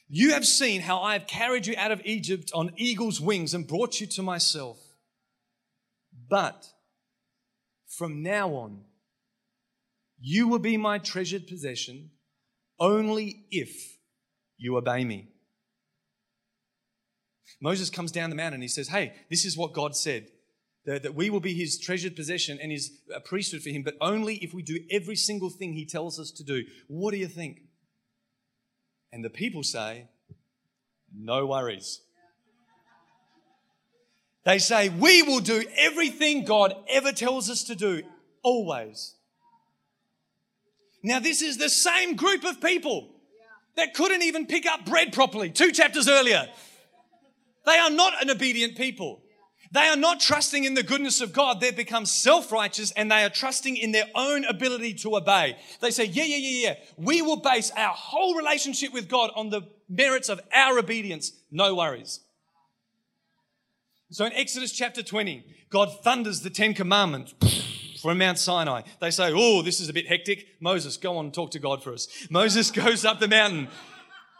[0.08, 3.66] You have seen how I have carried you out of Egypt on eagle's wings and
[3.66, 4.78] brought you to myself.
[6.28, 6.66] But
[7.88, 8.84] from now on,
[10.18, 12.10] you will be my treasured possession
[12.78, 13.98] only if
[14.56, 15.28] you obey me.
[17.60, 20.28] Moses comes down the mountain and he says, Hey, this is what God said
[20.86, 24.36] that, we will be his treasured possession and his uh, priesthood for him, but only
[24.36, 26.64] if we do every single thing he tells us to do.
[26.86, 27.62] What do you think?
[29.12, 30.08] And the people say,
[31.14, 32.00] No worries.
[34.44, 38.02] They say, We will do everything God ever tells us to do,
[38.42, 39.14] always.
[41.02, 43.10] Now, this is the same group of people
[43.76, 46.48] that couldn't even pick up bread properly two chapters earlier.
[47.64, 49.22] They are not an obedient people.
[49.72, 51.60] They are not trusting in the goodness of God.
[51.60, 55.56] They've become self righteous and they are trusting in their own ability to obey.
[55.80, 56.74] They say, Yeah, yeah, yeah, yeah.
[56.96, 61.32] We will base our whole relationship with God on the merits of our obedience.
[61.50, 62.20] No worries.
[64.10, 67.34] So in Exodus chapter 20, God thunders the Ten Commandments
[68.02, 68.82] from Mount Sinai.
[69.00, 70.46] They say, Oh, this is a bit hectic.
[70.60, 72.08] Moses, go on and talk to God for us.
[72.30, 73.68] Moses goes up the mountain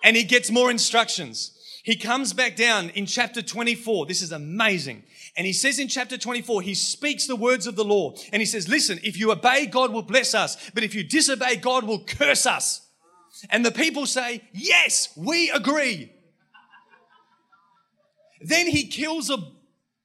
[0.04, 1.55] and he gets more instructions.
[1.86, 4.06] He comes back down in chapter 24.
[4.06, 5.04] This is amazing.
[5.36, 8.14] And he says in chapter 24, he speaks the words of the law.
[8.32, 10.68] And he says, listen, if you obey, God will bless us.
[10.74, 12.88] But if you disobey, God will curse us.
[13.50, 16.12] And the people say, yes, we agree.
[18.40, 19.38] Then he kills a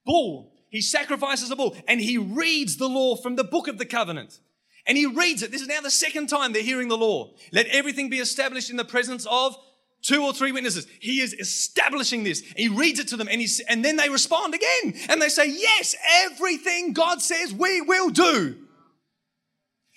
[0.06, 0.52] bull.
[0.70, 4.38] He sacrifices a bull and he reads the law from the book of the covenant.
[4.86, 5.50] And he reads it.
[5.50, 7.34] This is now the second time they're hearing the law.
[7.50, 9.56] Let everything be established in the presence of
[10.02, 10.86] two or three witnesses.
[11.00, 12.40] He is establishing this.
[12.56, 15.48] He reads it to them and, he, and then they respond again and they say,
[15.48, 18.56] Yes, everything God says we will do.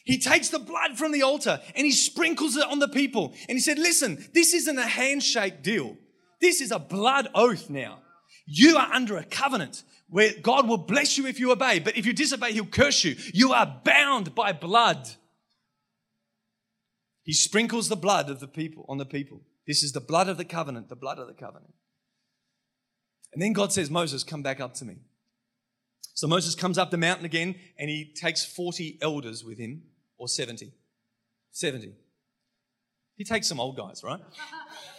[0.05, 3.33] He takes the blood from the altar and he sprinkles it on the people.
[3.49, 5.97] And he said, Listen, this isn't a handshake deal.
[6.39, 7.99] This is a blood oath now.
[8.45, 12.05] You are under a covenant where God will bless you if you obey, but if
[12.05, 13.15] you disobey, he'll curse you.
[13.33, 15.09] You are bound by blood.
[17.23, 19.41] He sprinkles the blood of the people on the people.
[19.67, 21.73] This is the blood of the covenant, the blood of the covenant.
[23.33, 24.97] And then God says, Moses, come back up to me.
[26.13, 29.83] So Moses comes up the mountain again and he takes 40 elders with him,
[30.17, 30.71] or 70.
[31.51, 31.93] 70.
[33.15, 34.21] He takes some old guys, right?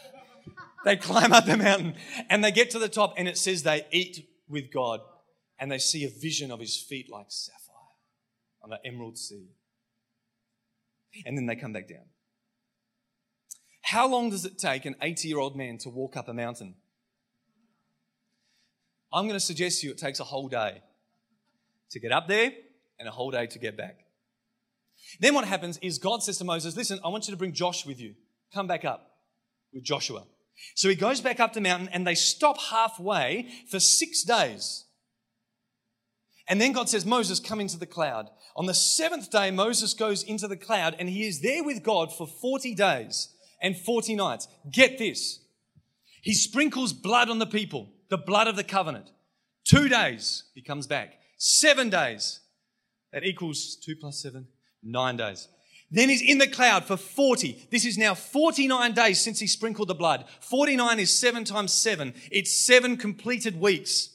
[0.85, 1.95] they climb up the mountain
[2.29, 5.01] and they get to the top and it says they eat with God
[5.59, 7.75] and they see a vision of his feet like sapphire
[8.63, 9.49] on the emerald sea.
[11.25, 12.05] And then they come back down.
[13.87, 16.75] How long does it take an 80 year old man to walk up a mountain?
[19.13, 20.83] I'm going to suggest to you it takes a whole day
[21.93, 22.51] to get up there
[22.99, 24.01] and a whole day to get back.
[25.21, 27.87] Then what happens is God says to Moses, Listen, I want you to bring Josh
[27.87, 28.15] with you.
[28.53, 29.09] Come back up
[29.73, 30.25] with Joshua.
[30.75, 34.87] So he goes back up the mountain and they stop halfway for six days.
[36.49, 38.31] And then God says, Moses, come into the cloud.
[38.57, 42.13] On the seventh day, Moses goes into the cloud and he is there with God
[42.13, 44.49] for 40 days and 40 nights.
[44.71, 45.41] Get this.
[46.23, 49.11] He sprinkles blood on the people, the blood of the covenant.
[49.65, 51.15] Two days, he comes back.
[51.39, 52.41] Seven days,
[53.13, 54.47] that equals two plus seven,
[54.83, 55.49] nine days.
[55.91, 57.69] Then he's in the cloud for 40.
[57.71, 60.25] This is now 49 days since he sprinkled the blood.
[60.41, 62.15] 49 is seven times seven.
[62.33, 64.11] It's seven completed weeks.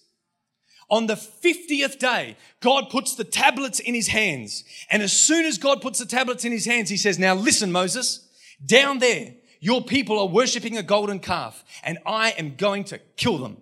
[0.90, 4.66] On the 50th day, God puts the tablets in his hands.
[4.90, 7.72] And as soon as God puts the tablets in his hands, he says, Now listen,
[7.72, 8.28] Moses,
[8.66, 13.38] down there, your people are worshiping a golden calf, and I am going to kill
[13.38, 13.58] them.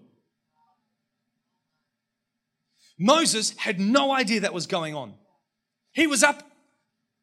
[2.98, 5.14] Moses had no idea that was going on.
[5.92, 6.44] He was up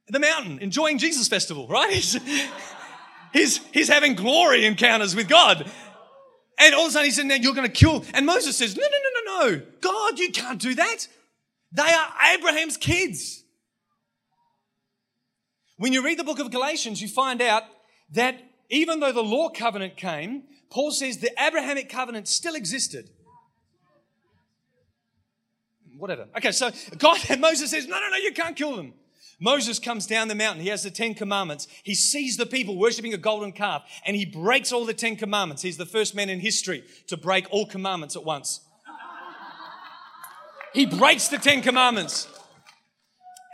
[0.08, 1.92] the mountain enjoying Jesus festival, right?
[1.92, 2.18] He's,
[3.32, 5.70] he's, he's having glory encounters with God.
[6.58, 8.04] And all of a sudden he said, now you're going to kill.
[8.14, 9.62] And Moses says, no, no, no, no, no.
[9.80, 11.06] God, you can't do that.
[11.72, 13.44] They are Abraham's kids.
[15.78, 17.64] When you read the book of Galatians, you find out
[18.12, 23.10] that even though the law covenant came, Paul says the Abrahamic covenant still existed.
[25.98, 26.26] Whatever.
[26.36, 28.94] Okay, so God and Moses says, no, no, no, you can't kill them.
[29.38, 30.62] Moses comes down the mountain.
[30.62, 31.68] He has the Ten Commandments.
[31.82, 35.62] He sees the people worshiping a golden calf and he breaks all the Ten Commandments.
[35.62, 38.60] He's the first man in history to break all commandments at once.
[40.72, 42.28] He breaks the Ten Commandments.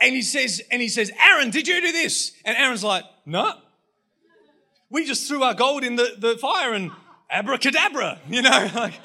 [0.03, 2.33] And he says, and he says, Aaron, did you do this?
[2.43, 3.53] And Aaron's like, no.
[4.89, 6.91] We just threw our gold in the, the fire and
[7.31, 8.99] abracadabra, you know, like.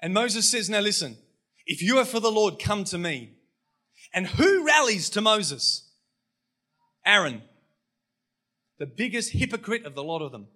[0.00, 1.18] And Moses says, now listen,
[1.66, 3.34] if you are for the Lord, come to me.
[4.14, 5.90] And who rallies to Moses?
[7.04, 7.42] Aaron,
[8.78, 10.46] the biggest hypocrite of the lot of them.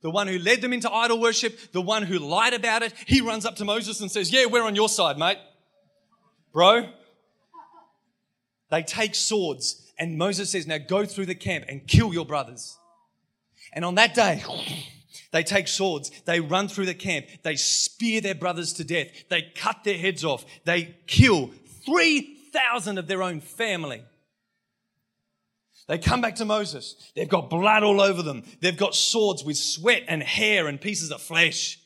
[0.00, 2.94] The one who led them into idol worship, the one who lied about it.
[3.06, 5.36] He runs up to Moses and says, Yeah, we're on your side, mate.
[6.54, 6.88] Bro,
[8.70, 12.78] they take swords, and Moses says, Now go through the camp and kill your brothers.
[13.72, 14.42] And on that day,
[15.32, 19.42] they take swords, they run through the camp, they spear their brothers to death, they
[19.54, 21.50] cut their heads off, they kill
[21.84, 24.02] 3,000 of their own family.
[25.88, 26.94] They come back to Moses.
[27.16, 28.44] They've got blood all over them.
[28.60, 31.80] They've got swords with sweat and hair and pieces of flesh.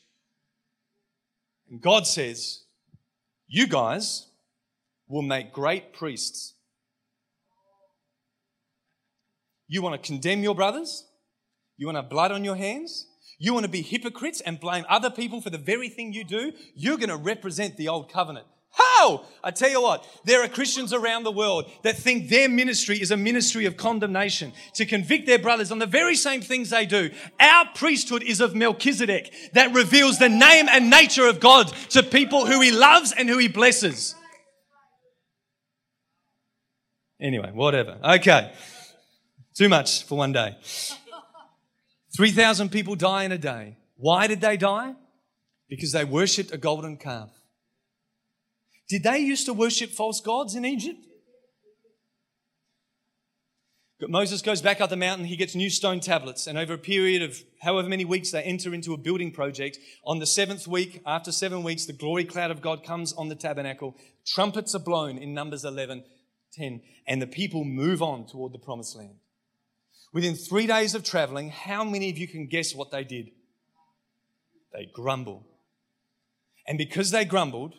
[1.71, 2.65] And God says,
[3.47, 4.27] You guys
[5.07, 6.54] will make great priests
[9.67, 11.05] You want to condemn your brothers?
[11.77, 13.07] You want to have blood on your hands?
[13.37, 16.53] You want to be hypocrites and blame other people for the very thing you do?
[16.73, 18.45] You're going to represent the old covenant.
[18.71, 19.25] How?
[19.41, 23.09] I tell you what, there are Christians around the world that think their ministry is
[23.09, 27.09] a ministry of condemnation to convict their brothers on the very same things they do.
[27.39, 32.45] Our priesthood is of Melchizedek that reveals the name and nature of God to people
[32.45, 34.13] who he loves and who he blesses.
[37.21, 37.97] Anyway, whatever.
[38.03, 38.51] Okay.
[39.55, 40.57] Too much for one day.
[42.15, 43.77] 3,000 people die in a day.
[43.95, 44.95] Why did they die?
[45.69, 47.29] Because they worshipped a golden calf.
[48.89, 50.99] Did they used to worship false gods in Egypt?
[54.07, 57.23] Moses goes back up the mountain, he gets new stone tablets, and over a period
[57.23, 59.79] of however many weeks, they enter into a building project.
[60.05, 63.35] On the seventh week, after seven weeks, the glory cloud of God comes on the
[63.35, 63.95] tabernacle.
[64.27, 66.03] Trumpets are blown in Numbers 11,
[66.53, 69.15] 10, and the people move on toward the promised land.
[70.15, 73.31] Within three days of traveling, how many of you can guess what they did?
[74.71, 75.43] They grumbled.
[76.65, 77.73] And because they grumbled,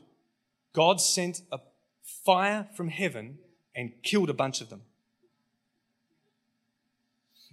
[0.75, 1.61] God sent a
[2.27, 3.39] fire from heaven
[3.75, 4.83] and killed a bunch of them.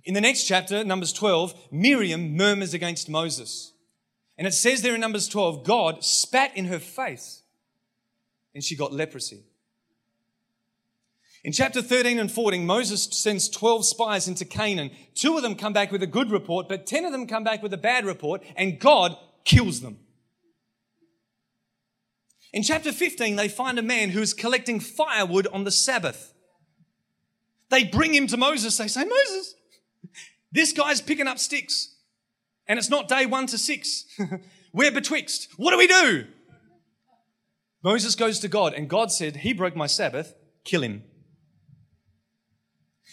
[0.03, 3.71] In the next chapter, Numbers 12, Miriam murmurs against Moses.
[4.37, 7.43] And it says there in Numbers 12, God spat in her face
[8.53, 9.45] and she got leprosy.
[11.43, 14.91] In chapter 13 and 14, Moses sends 12 spies into Canaan.
[15.13, 17.61] Two of them come back with a good report, but 10 of them come back
[17.61, 19.99] with a bad report, and God kills them.
[22.53, 26.33] In chapter 15, they find a man who is collecting firewood on the Sabbath.
[27.69, 28.77] They bring him to Moses.
[28.77, 29.55] They say, Moses,
[30.51, 31.95] this guy's picking up sticks,
[32.67, 34.05] and it's not day one to six.
[34.73, 35.49] We're betwixt.
[35.57, 36.27] What do we do?
[37.83, 41.03] Moses goes to God, and God said, He broke my Sabbath, kill him.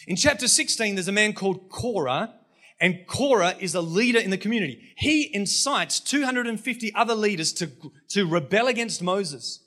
[0.07, 2.35] In chapter 16, there's a man called Korah,
[2.81, 4.93] and Korah is a leader in the community.
[4.97, 7.71] He incites 250 other leaders to,
[8.09, 9.61] to rebel against Moses.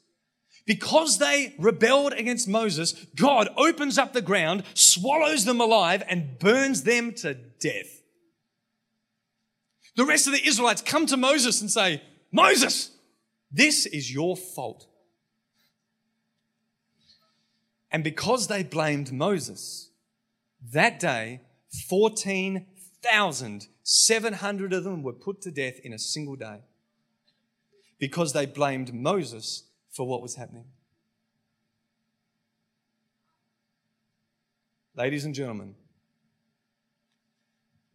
[0.66, 6.84] Because they rebelled against Moses, God opens up the ground, swallows them alive, and burns
[6.84, 8.02] them to death.
[9.96, 12.92] The rest of the Israelites come to Moses and say, Moses,
[13.52, 14.88] this is your fault.
[17.92, 19.92] And because they blamed Moses,
[20.72, 21.42] that day,
[21.90, 26.60] 14,700 of them were put to death in a single day
[28.00, 30.66] because they blamed Moses for what was happening.
[34.96, 35.74] Ladies and gentlemen,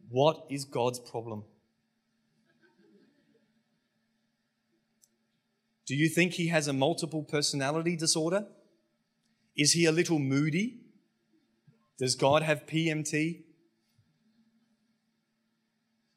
[0.09, 1.45] what is God's problem?
[5.85, 8.47] Do you think he has a multiple personality disorder?
[9.55, 10.81] Is he a little moody?
[11.99, 13.43] Does God have PMT?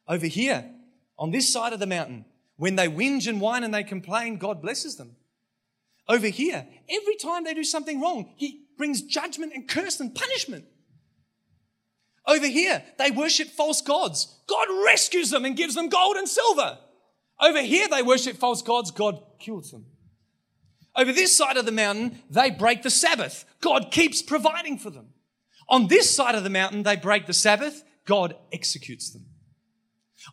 [0.08, 0.70] Over here,
[1.18, 2.24] on this side of the mountain,
[2.56, 5.16] when they whinge and whine and they complain, God blesses them.
[6.08, 10.64] Over here, every time they do something wrong, He brings judgment and curse and punishment.
[12.26, 14.38] Over here, they worship false gods.
[14.46, 16.78] God rescues them and gives them gold and silver.
[17.40, 18.92] Over here, they worship false gods.
[18.92, 19.86] God kills them.
[20.94, 23.44] Over this side of the mountain, they break the Sabbath.
[23.60, 25.11] God keeps providing for them.
[25.72, 29.24] On this side of the mountain, they break the Sabbath, God executes them.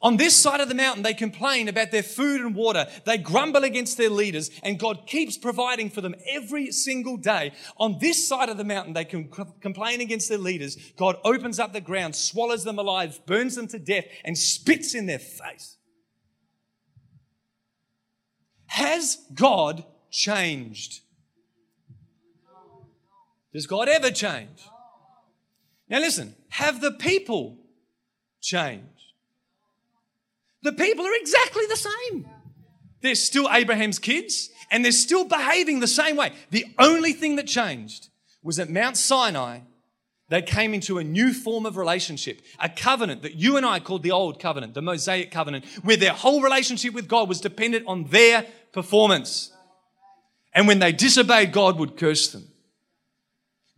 [0.01, 2.85] On this side of the mountain, they complain about their food and water.
[3.05, 7.53] They grumble against their leaders, and God keeps providing for them every single day.
[7.77, 9.31] On this side of the mountain, they can
[9.61, 10.75] complain against their leaders.
[10.97, 15.05] God opens up the ground, swallows them alive, burns them to death, and spits in
[15.05, 15.77] their face.
[18.67, 20.99] Has God changed?
[23.53, 24.59] Does God ever change?
[25.89, 27.57] Now listen, have the people
[28.41, 28.85] changed?
[30.61, 32.27] The people are exactly the same.
[33.01, 36.33] They're still Abraham's kids and they're still behaving the same way.
[36.51, 38.09] The only thing that changed
[38.43, 39.59] was at Mount Sinai,
[40.29, 44.03] they came into a new form of relationship, a covenant that you and I called
[44.03, 48.03] the Old Covenant, the Mosaic Covenant, where their whole relationship with God was dependent on
[48.05, 49.51] their performance.
[50.53, 52.48] And when they disobeyed, God would curse them.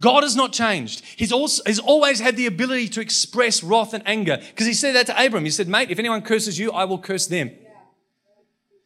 [0.02, 1.04] God has not changed.
[1.16, 4.96] He's, also, he's always had the ability to express wrath and anger because he said
[4.96, 5.46] that to Abram.
[5.46, 7.52] He said, Mate, if anyone curses you, I will curse them.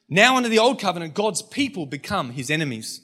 [0.10, 3.02] Now, under the old covenant, God's people become his enemies.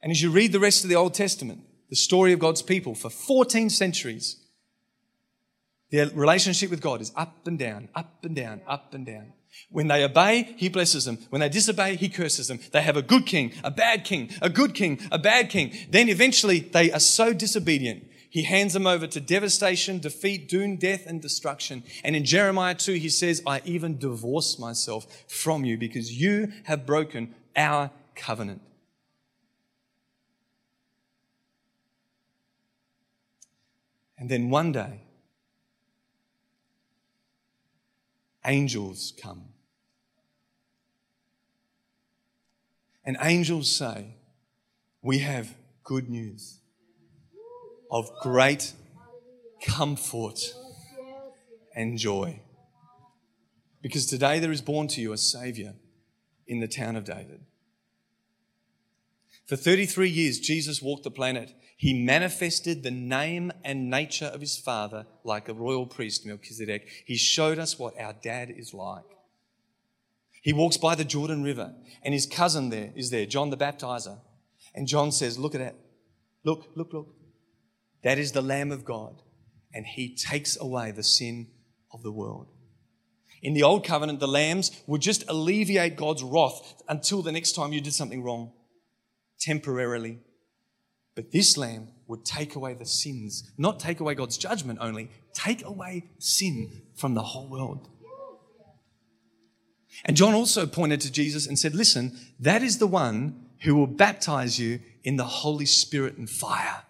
[0.00, 2.94] And as you read the rest of the Old Testament, the story of God's people
[2.94, 4.36] for 14 centuries,
[5.90, 9.32] their relationship with God is up and down, up and down, up and down.
[9.70, 11.18] When they obey, he blesses them.
[11.30, 12.60] When they disobey, he curses them.
[12.72, 15.72] They have a good king, a bad king, a good king, a bad king.
[15.90, 18.04] Then eventually they are so disobedient.
[18.30, 21.84] He hands them over to devastation, defeat, doom, death, and destruction.
[22.02, 26.84] And in Jeremiah 2, he says, I even divorce myself from you because you have
[26.84, 28.60] broken our covenant.
[34.18, 35.03] And then one day,
[38.46, 39.44] angels come.
[43.04, 44.16] And angels say,
[45.02, 46.58] We have good news
[47.90, 48.72] of great
[49.64, 50.40] comfort
[51.74, 52.40] and joy.
[53.82, 55.74] Because today there is born to you a Savior
[56.46, 57.40] in the town of David.
[59.46, 61.52] For 33 years, Jesus walked the planet.
[61.84, 66.88] He manifested the name and nature of his Father like a royal priest, Melchizedek.
[67.04, 69.04] He showed us what our dad is like.
[70.40, 74.16] He walks by the Jordan River, and his cousin there is there, John the Baptizer.
[74.74, 75.76] And John says, Look at that.
[76.42, 77.16] Look, look, look.
[78.02, 79.20] That is the Lamb of God,
[79.74, 81.48] and he takes away the sin
[81.92, 82.46] of the world.
[83.42, 87.74] In the Old Covenant, the lambs would just alleviate God's wrath until the next time
[87.74, 88.52] you did something wrong,
[89.38, 90.20] temporarily.
[91.14, 95.64] But this lamb would take away the sins, not take away God's judgment only, take
[95.64, 97.88] away sin from the whole world.
[100.04, 103.86] And John also pointed to Jesus and said, Listen, that is the one who will
[103.86, 106.82] baptize you in the Holy Spirit and fire.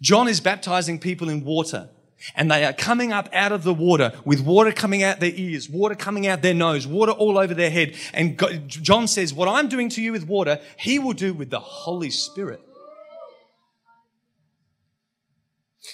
[0.00, 1.90] John is baptizing people in water.
[2.34, 5.68] And they are coming up out of the water with water coming out their ears,
[5.68, 7.94] water coming out their nose, water all over their head.
[8.14, 11.50] And God, John says, What I'm doing to you with water, he will do with
[11.50, 12.60] the Holy Spirit.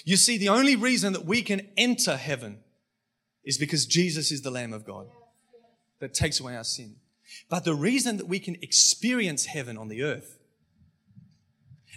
[0.04, 2.58] You see, the only reason that we can enter heaven
[3.44, 5.06] is because Jesus is the Lamb of God
[6.00, 6.96] that takes away our sin.
[7.48, 10.38] But the reason that we can experience heaven on the earth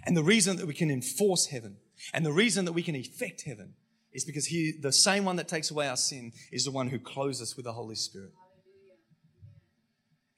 [0.06, 1.78] and the reason that we can enforce heaven
[2.14, 3.74] and the reason that we can effect heaven
[4.14, 7.00] is because he, the same one that takes away our sin, is the one who
[7.00, 8.32] clothes us with the Holy Spirit.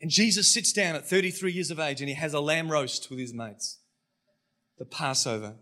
[0.02, 3.10] And Jesus sits down at 33 years of age and he has a lamb roast
[3.10, 3.80] with his mates.
[4.78, 5.56] The Passover.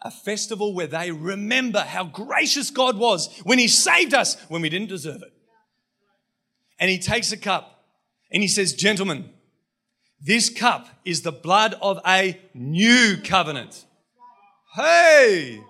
[0.00, 4.70] A festival where they remember how gracious God was when he saved us when we
[4.70, 5.32] didn't deserve it.
[6.80, 7.84] And he takes a cup
[8.32, 9.28] and he says, Gentlemen,
[10.20, 13.84] this cup is the blood of a new covenant.
[14.74, 15.60] Hey!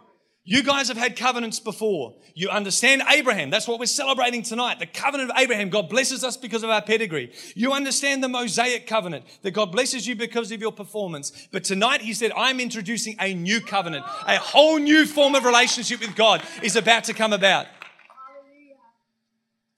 [0.45, 2.17] You guys have had covenants before.
[2.35, 3.51] You understand Abraham.
[3.51, 4.81] That's what we're celebrating tonight.
[4.81, 5.69] The covenant of Abraham.
[5.69, 7.33] God blesses us because of our pedigree.
[7.55, 11.47] You understand the Mosaic covenant that God blesses you because of your performance.
[11.53, 14.05] But tonight he said, I'm introducing a new covenant.
[14.27, 17.67] A whole new form of relationship with God is about to come about.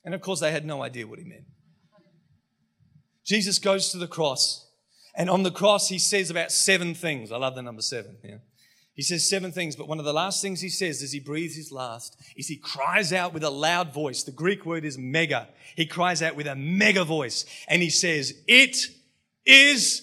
[0.03, 1.45] And of course, they had no idea what he meant.
[3.23, 4.67] Jesus goes to the cross.
[5.15, 7.31] And on the cross, he says about seven things.
[7.31, 8.17] I love the number seven.
[8.25, 8.37] Yeah.
[8.95, 11.57] He says seven things, but one of the last things he says as he breathes
[11.57, 14.23] his last is he cries out with a loud voice.
[14.23, 15.49] The Greek word is mega.
[15.75, 18.77] He cries out with a mega voice and he says, It
[19.45, 20.03] is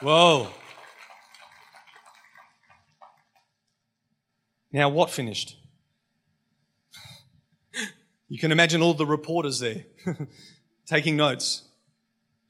[0.00, 0.48] Whoa.
[4.70, 5.56] Now, what finished?
[8.28, 9.84] You can imagine all the reporters there
[10.86, 11.67] taking notes.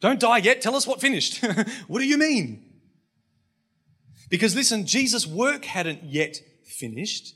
[0.00, 0.60] Don't die yet.
[0.60, 1.44] Tell us what finished.
[1.88, 2.64] what do you mean?
[4.28, 7.34] Because listen, Jesus' work hadn't yet finished.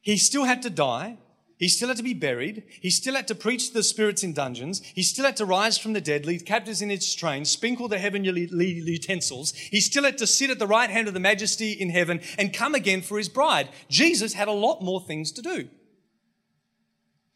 [0.00, 1.18] He still had to die.
[1.58, 2.64] He still had to be buried.
[2.80, 4.80] He still had to preach to the spirits in dungeons.
[4.94, 7.98] He still had to rise from the dead, lead captives in its train, sprinkle the
[7.98, 9.52] heavenly utensils.
[9.52, 12.54] He still had to sit at the right hand of the majesty in heaven and
[12.54, 13.68] come again for his bride.
[13.90, 15.68] Jesus had a lot more things to do.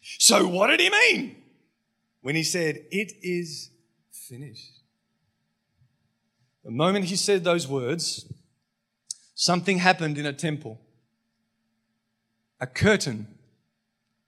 [0.01, 1.45] So what did he mean?
[2.25, 3.71] when he said, It is
[4.29, 4.81] finished.
[6.65, 8.33] The moment he said those words,
[9.35, 10.81] something happened in a temple.
[12.61, 13.27] A curtain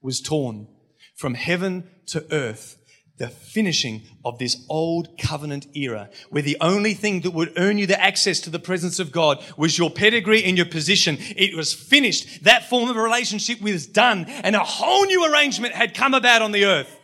[0.02, 0.68] was torn
[1.14, 2.76] from heaven to earth
[3.18, 7.86] the finishing of this old covenant era, where the only thing that would earn you
[7.86, 11.16] the access to the presence of God was your pedigree and your position.
[11.18, 12.44] It was finished.
[12.44, 16.52] That form of relationship was done, and a whole new arrangement had come about on
[16.52, 16.94] the earth.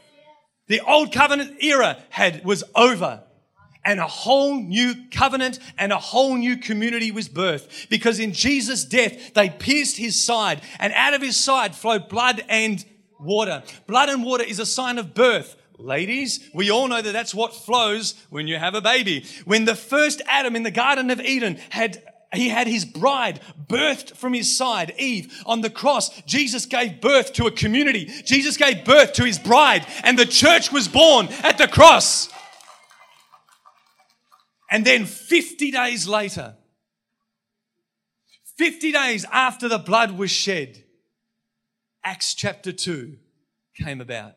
[0.72, 3.22] The old covenant era had was over.
[3.84, 7.90] And a whole new covenant and a whole new community was birthed.
[7.90, 12.42] Because in Jesus' death, they pierced his side, and out of his side flowed blood
[12.48, 12.82] and
[13.20, 13.62] water.
[13.86, 15.56] Blood and water is a sign of birth.
[15.76, 19.26] Ladies, we all know that that's what flows when you have a baby.
[19.44, 22.02] When the first Adam in the Garden of Eden had
[22.32, 25.42] he had his bride birthed from his side, Eve.
[25.44, 28.06] On the cross, Jesus gave birth to a community.
[28.24, 32.30] Jesus gave birth to his bride, and the church was born at the cross.
[34.70, 36.56] And then 50 days later,
[38.56, 40.84] 50 days after the blood was shed,
[42.04, 43.16] Acts chapter 2
[43.76, 44.34] came about.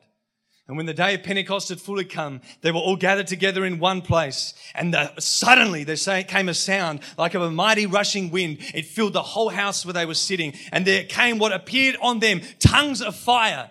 [0.67, 3.77] And when the day of Pentecost had fully come, they were all gathered together in
[3.77, 4.55] one place.
[4.73, 8.57] And the, suddenly there came a sound like of a mighty rushing wind.
[8.73, 10.53] It filled the whole house where they were sitting.
[10.71, 13.69] And there came what appeared on them tongues of fire.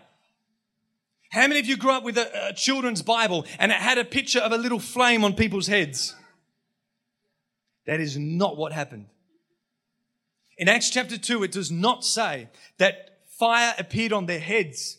[1.33, 4.05] How many of you grew up with a, a children's Bible and it had a
[4.05, 6.15] picture of a little flame on people's heads?
[7.87, 9.07] That is not what happened.
[10.57, 14.99] In Acts chapter 2, it does not say that fire appeared on their heads.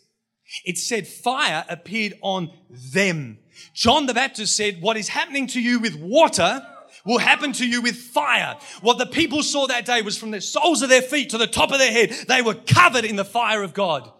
[0.63, 3.39] It said fire appeared on them.
[3.73, 6.65] John the Baptist said, What is happening to you with water
[7.05, 8.57] will happen to you with fire.
[8.81, 11.47] What the people saw that day was from the soles of their feet to the
[11.47, 14.11] top of their head, they were covered in the fire of God.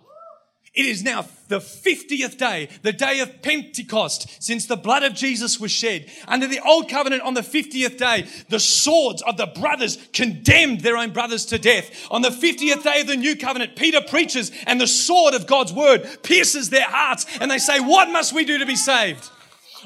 [0.75, 5.59] It is now the 50th day, the day of Pentecost, since the blood of Jesus
[5.59, 6.09] was shed.
[6.27, 10.97] Under the old covenant on the 50th day, the swords of the brothers condemned their
[10.97, 12.07] own brothers to death.
[12.11, 15.71] On the 50th day of the new covenant, Peter preaches and the sword of God's
[15.71, 19.29] word pierces their hearts and they say, what must we do to be saved?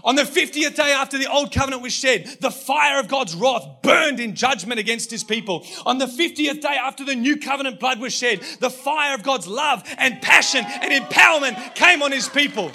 [0.03, 3.65] On the 50th day after the old covenant was shed, the fire of God's wrath
[3.81, 5.65] burned in judgment against his people.
[5.85, 9.47] On the 50th day after the new covenant blood was shed, the fire of God's
[9.47, 12.71] love and passion and empowerment came on his people.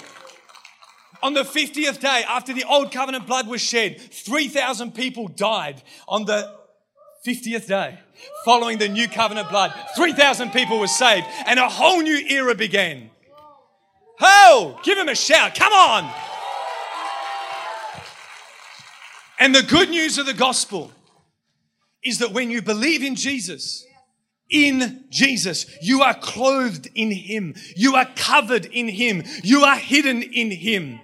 [1.23, 5.81] On the 50th day after the old covenant blood was shed, 3,000 people died.
[6.07, 6.53] On the
[7.25, 7.99] 50th day
[8.43, 13.09] following the new covenant blood, 3,000 people were saved and a whole new era began.
[14.21, 15.55] Oh, give him a shout.
[15.55, 16.13] Come on.
[19.39, 20.91] And the good news of the gospel
[22.03, 23.85] is that when you believe in Jesus,
[24.49, 27.55] in Jesus, you are clothed in Him.
[27.75, 29.23] You are covered in Him.
[29.43, 30.99] You are hidden in Him.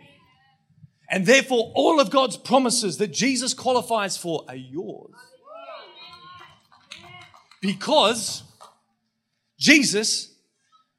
[1.10, 5.14] And therefore, all of God's promises that Jesus qualifies for are yours.
[7.62, 8.44] Because
[9.60, 10.34] Jesus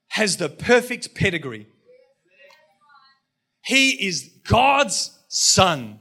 [0.08, 1.66] has the perfect pedigree.
[3.64, 6.00] He is God's Son.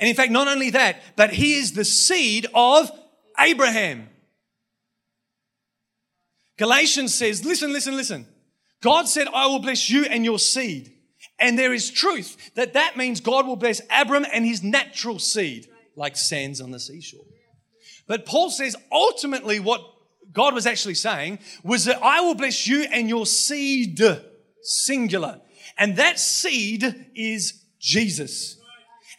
[0.00, 2.90] And in fact, not only that, but he is the seed of
[3.38, 4.08] Abraham.
[6.58, 8.26] Galatians says, listen, listen, listen.
[8.82, 10.92] God said, I will bless you and your seed.
[11.38, 15.68] And there is truth that that means God will bless Abram and his natural seed,
[15.96, 17.24] like sands on the seashore.
[18.06, 19.82] But Paul says ultimately what
[20.32, 24.00] God was actually saying was that I will bless you and your seed,
[24.62, 25.40] singular.
[25.78, 28.59] And that seed is Jesus.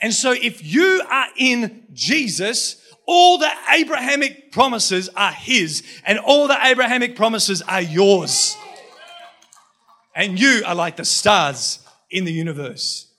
[0.01, 6.47] And so if you are in Jesus, all the Abrahamic promises are his and all
[6.47, 8.55] the Abrahamic promises are yours.
[10.15, 11.79] And you are like the stars
[12.09, 13.11] in the universe.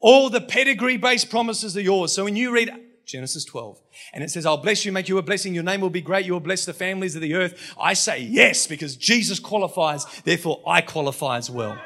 [0.00, 2.12] All the pedigree based promises are yours.
[2.12, 2.70] So when you read
[3.04, 3.80] Genesis 12
[4.14, 6.24] and it says, I'll bless you, make you a blessing, your name will be great,
[6.24, 7.74] you will bless the families of the earth.
[7.80, 11.78] I say yes because Jesus qualifies, therefore I qualify as well.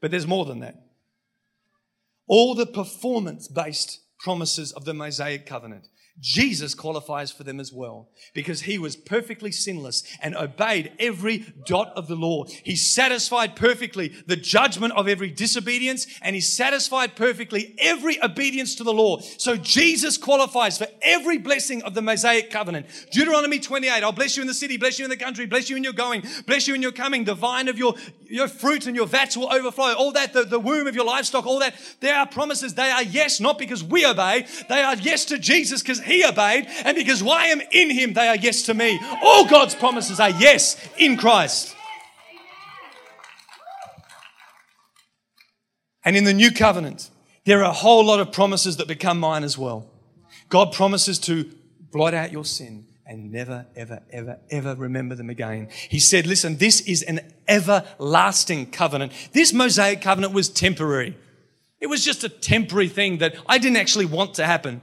[0.00, 0.83] But there's more than that
[2.26, 5.88] all the performance based promises of the Mosaic covenant.
[6.20, 11.92] Jesus qualifies for them as well because he was perfectly sinless and obeyed every dot
[11.96, 12.44] of the law.
[12.44, 18.84] He satisfied perfectly the judgment of every disobedience and he satisfied perfectly every obedience to
[18.84, 19.18] the law.
[19.38, 22.86] So Jesus qualifies for every blessing of the Mosaic covenant.
[23.10, 25.76] Deuteronomy 28, I'll bless you in the city, bless you in the country, bless you
[25.76, 27.24] in your going, bless you in your coming.
[27.24, 27.94] The vine of your,
[28.28, 29.94] your fruit and your vats will overflow.
[29.94, 31.74] All that, the, the womb of your livestock, all that.
[31.98, 32.74] There are promises.
[32.74, 34.46] They are yes, not because we obey.
[34.68, 38.28] They are yes to Jesus because he obeyed, and because I am in him, they
[38.28, 39.00] are yes to me.
[39.22, 41.74] All God's promises are yes in Christ.
[46.04, 47.10] And in the new covenant,
[47.44, 49.90] there are a whole lot of promises that become mine as well.
[50.48, 51.50] God promises to
[51.90, 55.68] blot out your sin and never, ever, ever, ever remember them again.
[55.88, 59.12] He said, listen, this is an everlasting covenant.
[59.32, 61.16] This Mosaic covenant was temporary.
[61.80, 64.80] It was just a temporary thing that I didn't actually want to happen.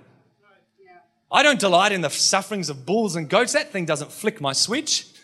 [1.32, 3.54] I don't delight in the sufferings of bulls and goats.
[3.54, 5.08] That thing doesn't flick my switch.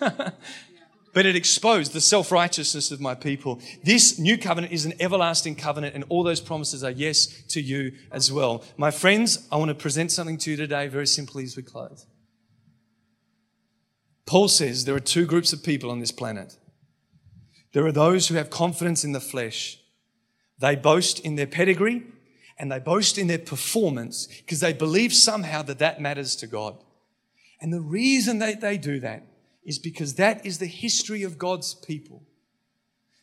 [1.18, 3.60] but it exposed the self righteousness of my people.
[3.84, 7.94] This new covenant is an everlasting covenant, and all those promises are yes to you
[8.12, 8.64] as well.
[8.78, 12.06] My friends, I want to present something to you today very simply as we close.
[14.28, 16.58] Paul says there are two groups of people on this planet.
[17.74, 19.80] There are those who have confidence in the flesh.
[20.60, 22.04] They boast in their pedigree
[22.60, 26.78] and they boast in their performance because they believe somehow that that matters to God.
[27.62, 29.24] And the reason that they do that
[29.64, 32.24] is because that is the history of God's people.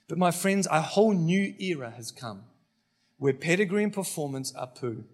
[0.09, 2.43] But my friends, a whole new era has come
[3.19, 5.05] where pedigree and performance are poo.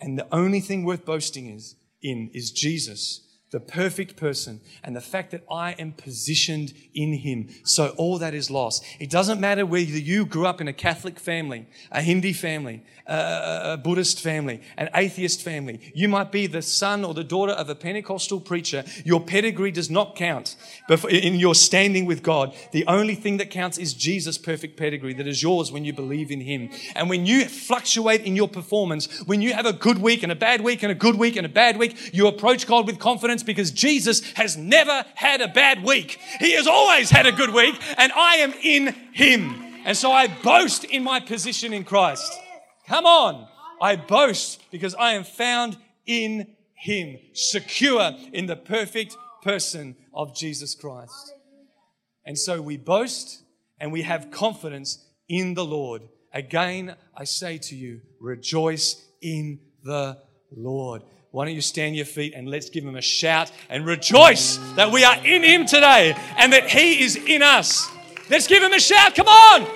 [0.00, 5.00] And the only thing worth boasting is in is Jesus the perfect person and the
[5.00, 7.48] fact that I am positioned in him.
[7.64, 8.84] So all that is lost.
[9.00, 13.76] It doesn't matter whether you grew up in a Catholic family, a Hindi family, a,
[13.82, 15.80] Buddhist family, an atheist family.
[15.94, 18.84] You might be the son or the daughter of a Pentecostal preacher.
[19.04, 20.54] Your pedigree does not count
[21.08, 22.54] in your standing with God.
[22.72, 26.30] The only thing that counts is Jesus' perfect pedigree that is yours when you believe
[26.30, 26.70] in him.
[26.94, 30.36] And when you fluctuate in your performance, when you have a good week and a
[30.36, 33.39] bad week and a good week and a bad week, you approach God with confidence
[33.42, 36.18] because Jesus has never had a bad week.
[36.38, 39.54] He has always had a good week, and I am in Him.
[39.84, 42.32] And so I boast in my position in Christ.
[42.86, 43.48] Come on.
[43.80, 50.74] I boast because I am found in Him, secure in the perfect person of Jesus
[50.74, 51.32] Christ.
[52.26, 53.42] And so we boast
[53.80, 56.02] and we have confidence in the Lord.
[56.32, 60.18] Again, I say to you, rejoice in the
[60.54, 61.02] Lord.
[61.32, 64.90] Why don't you stand your feet and let's give him a shout and rejoice that
[64.90, 67.88] we are in him today and that he is in us.
[68.28, 69.14] Let's give him a shout.
[69.14, 69.66] Come on.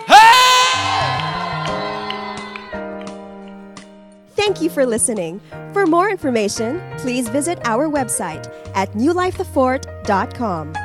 [4.34, 5.40] Thank you for listening.
[5.72, 10.83] For more information, please visit our website at newlifethefort.com.